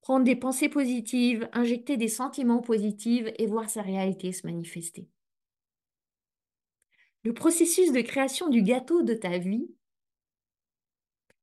prendre 0.00 0.24
des 0.24 0.36
pensées 0.36 0.68
positives, 0.68 1.48
injecter 1.52 1.96
des 1.96 2.08
sentiments 2.08 2.62
positifs 2.62 3.26
et 3.36 3.46
voir 3.46 3.68
sa 3.68 3.82
réalité 3.82 4.32
se 4.32 4.46
manifester. 4.46 5.08
Le 7.24 7.34
processus 7.34 7.92
de 7.92 8.00
création 8.00 8.48
du 8.48 8.62
gâteau 8.62 9.02
de 9.02 9.14
ta 9.14 9.38
vie, 9.38 9.68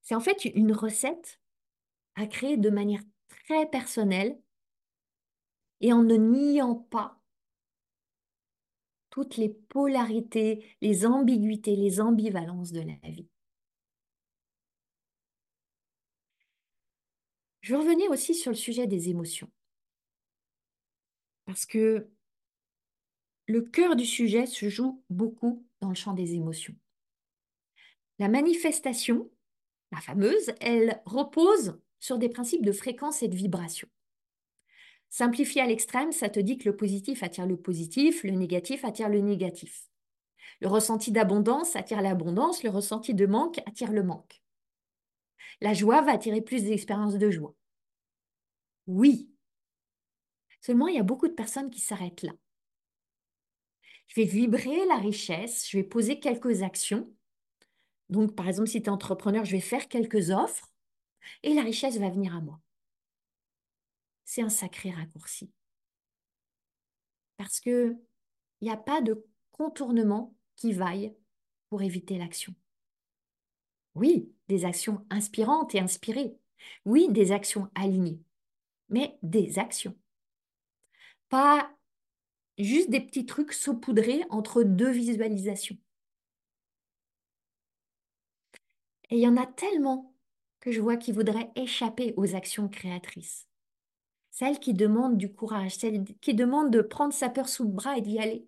c'est 0.02 0.16
en 0.16 0.20
fait 0.22 0.46
une 0.46 0.74
recette 0.74 1.40
à 2.16 2.26
créer 2.26 2.58
de 2.58 2.70
manière 2.70 3.02
très 3.28 3.70
personnelle 3.70 4.40
et 5.82 5.94
en 5.94 6.04
ne 6.04 6.16
niant 6.16 6.76
pas 6.76 7.20
toutes 9.10 9.38
les 9.38 9.50
polarités, 9.50 10.66
les 10.82 11.06
ambiguïtés, 11.06 11.76
les 11.76 12.00
ambivalences 12.00 12.72
de 12.72 12.82
la 12.82 13.10
vie. 13.10 13.28
Je 17.62 17.76
revenais 17.76 18.08
aussi 18.08 18.34
sur 18.34 18.52
le 18.52 18.58
sujet 18.58 18.88
des 18.88 19.10
émotions. 19.10 19.50
Parce 21.46 21.66
que 21.66 22.10
le 23.48 23.62
cœur 23.62 23.96
du 23.96 24.06
sujet 24.06 24.46
se 24.46 24.70
joue 24.70 25.04
beaucoup 25.10 25.66
dans 25.82 25.90
le 25.90 25.96
champ 25.96 26.14
des 26.14 26.36
émotions. 26.36 26.76
La 28.20 28.28
manifestation, 28.28 29.30
la 29.92 30.00
fameuse, 30.02 30.54
elle 30.62 31.02
repose 31.06 31.80
sur 32.00 32.18
des 32.18 32.30
principes 32.30 32.66
de 32.66 32.72
fréquence 32.72 33.24
et 33.24 33.28
de 33.28 33.36
vibration. 33.36 33.88
Simplifié 35.10 35.62
à 35.62 35.66
l'extrême, 35.66 36.12
ça 36.12 36.30
te 36.30 36.40
dit 36.40 36.58
que 36.58 36.70
le 36.70 36.76
positif 36.76 37.24
attire 37.24 37.48
le 37.48 37.58
positif, 37.58 38.24
le 38.24 38.32
négatif 38.32 38.86
attire 38.86 39.10
le 39.10 39.20
négatif. 39.20 39.90
Le 40.62 40.68
ressenti 40.68 41.12
d'abondance 41.12 41.76
attire 41.76 42.02
l'abondance, 42.02 42.64
le 42.64 42.70
ressenti 42.70 43.14
de 43.14 43.26
manque 43.26 43.60
attire 43.66 43.92
le 43.92 44.04
manque. 44.04 44.44
La 45.62 45.74
joie 45.74 46.02
va 46.02 46.12
attirer 46.12 46.42
plus 46.42 46.64
d'expériences 46.64 47.18
de 47.18 47.32
joie. 47.32 47.56
Oui. 48.88 49.30
Seulement, 50.62 50.88
il 50.88 50.96
y 50.96 51.00
a 51.00 51.04
beaucoup 51.04 51.28
de 51.28 51.34
personnes 51.34 51.70
qui 51.70 51.80
s'arrêtent 51.80 52.24
là. 52.24 52.34
Je 54.08 54.16
vais 54.16 54.28
vibrer 54.28 54.86
la 54.88 54.98
richesse, 54.98 55.70
je 55.70 55.78
vais 55.78 55.84
poser 55.84 56.20
quelques 56.20 56.62
actions. 56.64 57.12
Donc, 58.10 58.36
par 58.36 58.48
exemple, 58.48 58.70
si 58.70 58.82
tu 58.82 58.88
es 58.88 58.90
entrepreneur, 58.90 59.46
je 59.46 59.52
vais 59.52 59.62
faire 59.62 59.88
quelques 59.88 60.30
offres 60.32 60.72
et 61.44 61.54
la 61.54 61.62
richesse 61.62 61.98
va 61.98 62.10
venir 62.10 62.36
à 62.36 62.42
moi 62.42 62.60
c'est 64.30 64.44
un 64.44 64.50
sacré 64.50 64.92
raccourci. 64.92 65.52
Parce 67.38 67.60
qu'il 67.60 67.98
n'y 68.62 68.70
a 68.70 68.78
pas 68.78 69.02
de 69.02 69.26
contournement 69.52 70.36
qui 70.56 70.72
vaille 70.72 71.16
pour 71.70 71.82
éviter 71.82 72.20
l'action. 72.20 72.54
Oui, 73.96 74.32
des 74.48 74.66
actions 74.66 75.04
inspirantes 75.10 75.74
et 75.74 75.80
inspirées. 75.80 76.38
Oui, 76.86 77.08
des 77.10 77.32
actions 77.32 77.72
alignées. 77.74 78.22
mais 78.90 79.18
des 79.24 79.58
actions. 79.58 79.98
Pas 81.30 81.76
juste 82.60 82.92
des 82.92 83.02
petits 83.02 83.26
trucs 83.26 83.54
saupoudrés 83.54 84.24
entre 84.30 84.62
deux 84.62 84.92
visualisations. 84.92 85.78
Et 89.10 89.16
il 89.16 89.22
y 89.22 89.28
en 89.28 89.38
a 89.38 89.48
tellement 89.48 90.14
que 90.60 90.72
je 90.72 90.82
vois 90.82 90.98
qui 90.98 91.14
voudraient 91.14 91.52
échapper 91.56 92.14
aux 92.16 92.36
actions 92.36 92.70
créatrices. 92.70 93.49
Celles 94.40 94.60
qui 94.60 94.74
demandent 94.74 95.18
du 95.18 95.34
courage, 95.34 95.76
celles 95.76 96.06
qui 96.22 96.34
demandent 96.34 96.72
de 96.72 96.82
prendre 96.82 97.14
sa 97.14 97.28
peur 97.28 97.50
sous 97.50 97.66
le 97.66 97.72
bras 97.72 97.98
et 97.98 98.02
d'y 98.02 98.20
aller. 98.20 98.48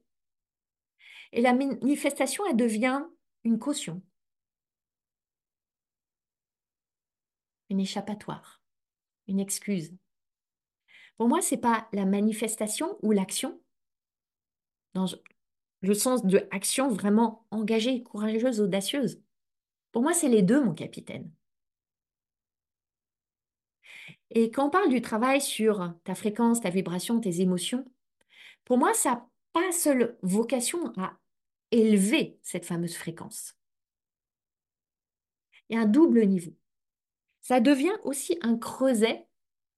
Et 1.34 1.42
la 1.42 1.54
manifestation, 1.54 2.46
elle 2.50 2.56
devient 2.56 3.04
une 3.44 3.60
caution, 3.60 4.02
une 7.70 7.82
échappatoire, 7.82 8.62
une 9.28 9.42
excuse. 9.42 9.94
Pour 11.18 11.28
moi, 11.28 11.42
ce 11.42 11.56
n'est 11.56 11.62
pas 11.62 11.90
la 11.92 12.06
manifestation 12.06 12.98
ou 13.02 13.12
l'action, 13.12 13.62
dans 14.94 15.08
le 15.82 15.94
sens 15.94 16.26
de 16.26 16.48
action 16.52 16.88
vraiment 16.88 17.46
engagée, 17.52 18.02
courageuse, 18.02 18.62
audacieuse. 18.62 19.22
Pour 19.92 20.04
moi, 20.04 20.14
c'est 20.14 20.30
les 20.30 20.42
deux, 20.42 20.64
mon 20.64 20.74
capitaine. 20.74 21.30
Et 24.34 24.50
quand 24.50 24.68
on 24.68 24.70
parle 24.70 24.90
du 24.90 25.02
travail 25.02 25.42
sur 25.42 25.94
ta 26.06 26.16
fréquence, 26.16 26.62
ta 26.62 26.70
vibration, 26.70 27.20
tes 27.20 27.42
émotions, 27.42 27.86
pour 28.64 28.78
moi, 28.78 28.94
ça 28.94 29.12
n'a 29.12 29.30
pas 29.52 29.72
seule 29.74 30.18
vocation 30.22 30.94
à 30.98 31.18
élever 31.72 32.40
cette 32.42 32.66
fameuse 32.66 32.96
fréquence. 32.96 33.58
Il 35.70 35.76
y 35.76 35.80
a 35.80 35.82
un 35.82 35.86
double 35.86 36.26
niveau. 36.26 36.56
Ça 37.42 37.60
devient 37.60 37.96
aussi 38.04 38.38
un 38.42 38.58
creuset 38.58 39.28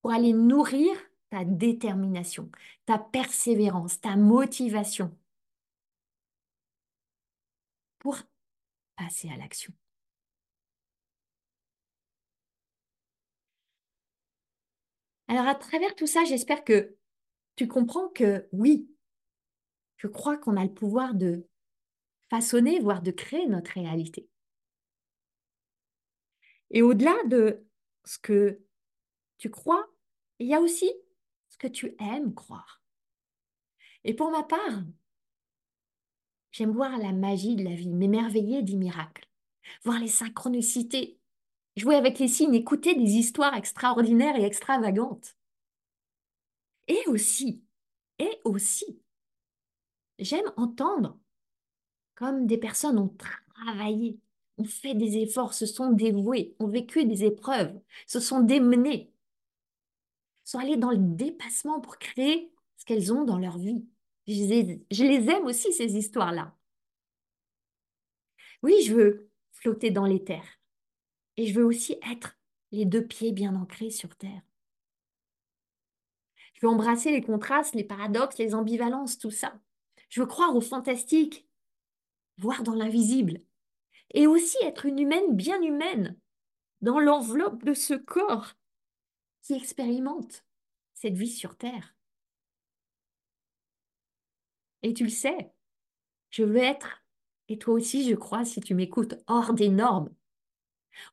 pour 0.01 0.11
aller 0.11 0.33
nourrir 0.33 0.91
ta 1.29 1.45
détermination, 1.45 2.51
ta 2.85 2.99
persévérance, 2.99 4.01
ta 4.01 4.15
motivation 4.15 5.17
pour 7.97 8.17
passer 8.95 9.29
à 9.29 9.37
l'action. 9.37 9.73
Alors 15.27 15.47
à 15.47 15.55
travers 15.55 15.95
tout 15.95 16.07
ça, 16.07 16.23
j'espère 16.25 16.63
que 16.63 16.95
tu 17.55 17.67
comprends 17.67 18.09
que 18.09 18.47
oui, 18.51 18.89
je 19.97 20.07
crois 20.07 20.37
qu'on 20.37 20.57
a 20.57 20.63
le 20.63 20.73
pouvoir 20.73 21.13
de 21.13 21.47
façonner, 22.29 22.79
voire 22.79 23.01
de 23.01 23.11
créer 23.11 23.47
notre 23.47 23.71
réalité. 23.71 24.27
Et 26.71 26.81
au-delà 26.81 27.15
de 27.27 27.65
ce 28.03 28.17
que 28.17 28.59
tu 29.37 29.49
crois, 29.49 29.87
il 30.39 30.47
y 30.47 30.53
a 30.53 30.59
aussi 30.59 30.91
ce 31.49 31.57
que 31.57 31.67
tu 31.67 31.95
aimes 31.99 32.33
croire. 32.33 32.83
Et 34.03 34.13
pour 34.13 34.31
ma 34.31 34.43
part, 34.43 34.83
j'aime 36.51 36.71
voir 36.71 36.97
la 36.97 37.13
magie 37.13 37.55
de 37.55 37.63
la 37.63 37.75
vie, 37.75 37.93
m'émerveiller 37.93 38.63
des 38.63 38.75
miracles, 38.75 39.27
voir 39.83 39.99
les 39.99 40.07
synchronicités 40.07 41.19
jouer 41.75 41.95
avec 41.95 42.19
les 42.19 42.27
signes, 42.27 42.55
écouter 42.55 42.95
des 42.95 43.11
histoires 43.11 43.55
extraordinaires 43.55 44.35
et 44.35 44.43
extravagantes. 44.43 45.35
Et 46.87 47.01
aussi, 47.07 47.63
et 48.19 48.41
aussi, 48.43 49.01
j'aime 50.19 50.51
entendre 50.57 51.17
comme 52.15 52.45
des 52.45 52.57
personnes 52.57 52.99
ont 52.99 53.15
travaillé, 53.55 54.19
ont 54.57 54.65
fait 54.65 54.93
des 54.93 55.17
efforts, 55.17 55.53
se 55.53 55.65
sont 55.65 55.91
dévouées, 55.91 56.55
ont 56.59 56.67
vécu 56.67 57.05
des 57.05 57.23
épreuves, 57.23 57.79
se 58.05 58.19
sont 58.19 58.41
démenées, 58.41 59.11
sont 60.43 60.59
allées 60.59 60.77
dans 60.77 60.91
le 60.91 60.97
dépassement 60.97 61.79
pour 61.79 61.97
créer 61.97 62.51
ce 62.77 62.85
qu'elles 62.85 63.13
ont 63.13 63.23
dans 63.23 63.39
leur 63.39 63.57
vie. 63.57 63.85
Je 64.27 64.33
les, 64.33 64.85
je 64.91 65.03
les 65.03 65.29
aime 65.29 65.45
aussi, 65.45 65.73
ces 65.73 65.95
histoires-là. 65.97 66.55
Oui, 68.61 68.81
je 68.85 68.93
veux 68.93 69.29
flotter 69.51 69.91
dans 69.91 70.05
l'éther. 70.05 70.41
Et 71.37 71.47
je 71.47 71.59
veux 71.59 71.65
aussi 71.65 71.97
être 72.09 72.37
les 72.71 72.85
deux 72.85 73.05
pieds 73.05 73.31
bien 73.31 73.55
ancrés 73.55 73.89
sur 73.89 74.15
terre. 74.15 74.41
Je 76.53 76.61
veux 76.61 76.71
embrasser 76.71 77.11
les 77.11 77.21
contrastes, 77.21 77.75
les 77.75 77.83
paradoxes, 77.83 78.37
les 78.37 78.55
ambivalences, 78.55 79.17
tout 79.17 79.31
ça. 79.31 79.59
Je 80.09 80.21
veux 80.21 80.27
croire 80.27 80.55
au 80.55 80.61
fantastique, 80.61 81.47
voir 82.37 82.63
dans 82.63 82.75
l'invisible. 82.75 83.41
Et 84.11 84.27
aussi 84.27 84.57
être 84.61 84.85
une 84.85 84.99
humaine 84.99 85.35
bien 85.35 85.61
humaine, 85.61 86.17
dans 86.81 86.99
l'enveloppe 86.99 87.63
de 87.63 87.73
ce 87.73 87.93
corps 87.93 88.53
qui 89.41 89.53
expérimente 89.53 90.45
cette 90.93 91.17
vie 91.17 91.31
sur 91.31 91.57
Terre. 91.57 91.95
Et 94.83 94.93
tu 94.93 95.05
le 95.05 95.09
sais, 95.09 95.51
je 96.29 96.43
veux 96.43 96.57
être, 96.57 97.03
et 97.47 97.57
toi 97.57 97.73
aussi 97.73 98.07
je 98.09 98.15
crois 98.15 98.45
si 98.45 98.59
tu 98.59 98.75
m'écoutes, 98.75 99.15
hors 99.27 99.53
des 99.53 99.69
normes, 99.69 100.13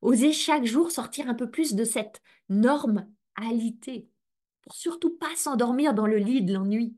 Oser 0.03 0.33
chaque 0.33 0.64
jour 0.64 0.90
sortir 0.90 1.29
un 1.29 1.35
peu 1.35 1.51
plus 1.51 1.75
de 1.75 1.85
cette 1.85 2.23
normalité 2.49 4.09
pour 4.62 4.75
surtout 4.75 5.16
pas 5.16 5.35
s'endormir 5.37 5.95
dans 5.95 6.07
le 6.07 6.19
lit 6.19 6.43
de 6.43 6.53
l'ennui. 6.53 6.97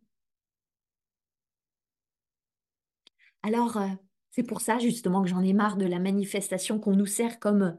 Alors, 3.43 3.77
euh, 3.77 3.89
c'est 4.31 4.43
pour 4.43 4.61
ça 4.61 4.79
justement 4.79 5.23
que 5.23 5.29
j'en 5.29 5.43
ai 5.43 5.53
marre 5.53 5.77
de 5.77 5.87
la 5.87 5.99
manifestation 5.99 6.79
qu'on 6.79 6.97
nous 6.97 7.07
sert 7.07 7.39
comme 7.39 7.77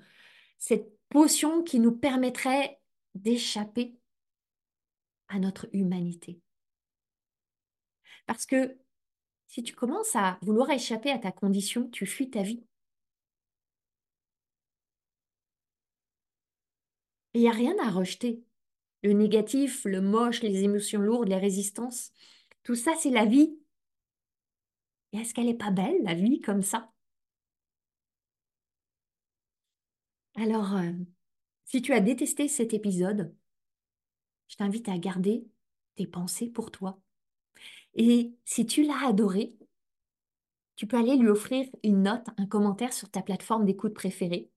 cette 0.57 0.91
potion 1.09 1.63
qui 1.63 1.79
nous 1.79 1.91
permettrait 1.91 2.79
d'échapper 3.15 3.97
à 5.27 5.39
notre 5.39 5.67
humanité. 5.73 6.39
Parce 8.25 8.45
que 8.45 8.77
si 9.47 9.63
tu 9.63 9.75
commences 9.75 10.15
à 10.15 10.39
vouloir 10.41 10.69
échapper 10.69 11.11
à 11.11 11.19
ta 11.19 11.31
condition, 11.31 11.89
tu 11.89 12.05
fuis 12.05 12.29
ta 12.29 12.41
vie. 12.41 12.63
Il 17.33 17.41
n'y 17.41 17.49
a 17.49 17.51
rien 17.51 17.75
à 17.79 17.89
rejeter. 17.89 18.43
Le 19.03 19.13
négatif, 19.13 19.85
le 19.85 20.01
moche, 20.01 20.41
les 20.41 20.63
émotions 20.63 21.01
lourdes, 21.01 21.27
les 21.29 21.37
résistances, 21.37 22.11
tout 22.63 22.75
ça, 22.75 22.93
c'est 22.97 23.09
la 23.09 23.25
vie. 23.25 23.57
Et 25.11 25.17
est-ce 25.17 25.33
qu'elle 25.33 25.45
n'est 25.45 25.53
pas 25.53 25.71
belle, 25.71 26.01
la 26.03 26.13
vie, 26.13 26.41
comme 26.41 26.61
ça? 26.63 26.91
Alors, 30.35 30.75
euh, 30.75 30.91
si 31.65 31.81
tu 31.81 31.93
as 31.93 31.99
détesté 31.99 32.47
cet 32.47 32.73
épisode, 32.73 33.35
je 34.47 34.55
t'invite 34.55 34.87
à 34.89 34.97
garder 34.97 35.45
tes 35.95 36.07
pensées 36.07 36.47
pour 36.47 36.71
toi. 36.71 36.99
Et 37.95 38.33
si 38.45 38.65
tu 38.65 38.83
l'as 38.83 39.07
adoré, 39.07 39.57
tu 40.75 40.87
peux 40.87 40.97
aller 40.97 41.15
lui 41.15 41.29
offrir 41.29 41.67
une 41.83 42.03
note, 42.03 42.27
un 42.37 42.45
commentaire 42.47 42.93
sur 42.93 43.09
ta 43.09 43.21
plateforme 43.21 43.65
d'écoute 43.65 43.93
préférée. 43.93 44.49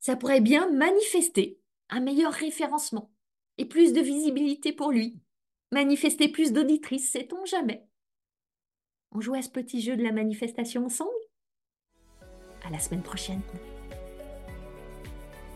Ça 0.00 0.16
pourrait 0.16 0.40
bien 0.40 0.70
manifester 0.70 1.60
un 1.90 2.00
meilleur 2.00 2.32
référencement 2.32 3.12
et 3.58 3.66
plus 3.66 3.92
de 3.92 4.00
visibilité 4.00 4.72
pour 4.72 4.90
lui. 4.90 5.20
Manifester 5.72 6.28
plus 6.28 6.52
d'auditrices, 6.52 7.10
sait-on 7.10 7.44
jamais. 7.44 7.86
On 9.12 9.20
joue 9.20 9.34
à 9.34 9.42
ce 9.42 9.50
petit 9.50 9.82
jeu 9.82 9.96
de 9.96 10.02
la 10.02 10.12
manifestation 10.12 10.86
ensemble? 10.86 11.10
À 12.64 12.70
la 12.70 12.78
semaine 12.78 13.02
prochaine. 13.02 13.42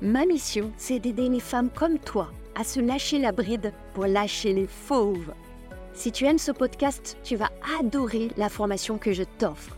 Ma 0.02 0.26
mission, 0.26 0.70
c'est 0.76 0.98
d'aider 0.98 1.30
les 1.30 1.40
femmes 1.40 1.70
comme 1.70 1.98
toi 1.98 2.30
à 2.54 2.64
se 2.64 2.80
lâcher 2.80 3.18
la 3.18 3.32
bride 3.32 3.72
pour 3.94 4.06
lâcher 4.06 4.52
les 4.52 4.66
fauves. 4.66 5.32
Si 5.94 6.12
tu 6.12 6.26
aimes 6.26 6.38
ce 6.38 6.52
podcast, 6.52 7.16
tu 7.24 7.36
vas 7.36 7.50
adorer 7.80 8.28
la 8.36 8.50
formation 8.50 8.98
que 8.98 9.12
je 9.12 9.22
t'offre. 9.38 9.76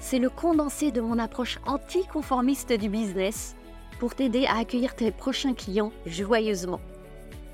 C'est 0.00 0.18
le 0.18 0.30
condensé 0.30 0.90
de 0.90 1.00
mon 1.02 1.18
approche 1.18 1.58
anticonformiste 1.66 2.72
du 2.72 2.88
business 2.88 3.56
pour 3.98 4.14
t'aider 4.14 4.46
à 4.46 4.58
accueillir 4.58 4.94
tes 4.94 5.10
prochains 5.10 5.54
clients 5.54 5.92
joyeusement. 6.06 6.80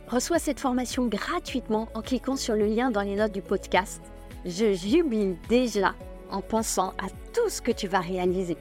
Reçois 0.09 0.38
cette 0.38 0.61
formation 0.61 1.07
gratuitement 1.07 1.88
en 1.95 2.03
cliquant 2.03 2.36
sur 2.36 2.55
le 2.55 2.66
lien 2.66 2.90
dans 2.90 3.03
les 3.03 3.16
notes 3.16 3.32
du 3.32 3.43
podcast. 3.43 4.03
Je 4.45 4.74
jubile 4.74 5.36
déjà 5.49 5.95
en 6.30 6.40
pensant 6.40 6.90
à 6.99 7.09
tout 7.32 7.49
ce 7.49 7.62
que 7.62 7.72
tu 7.72 7.86
vas 7.86 8.01
réaliser. 8.01 8.57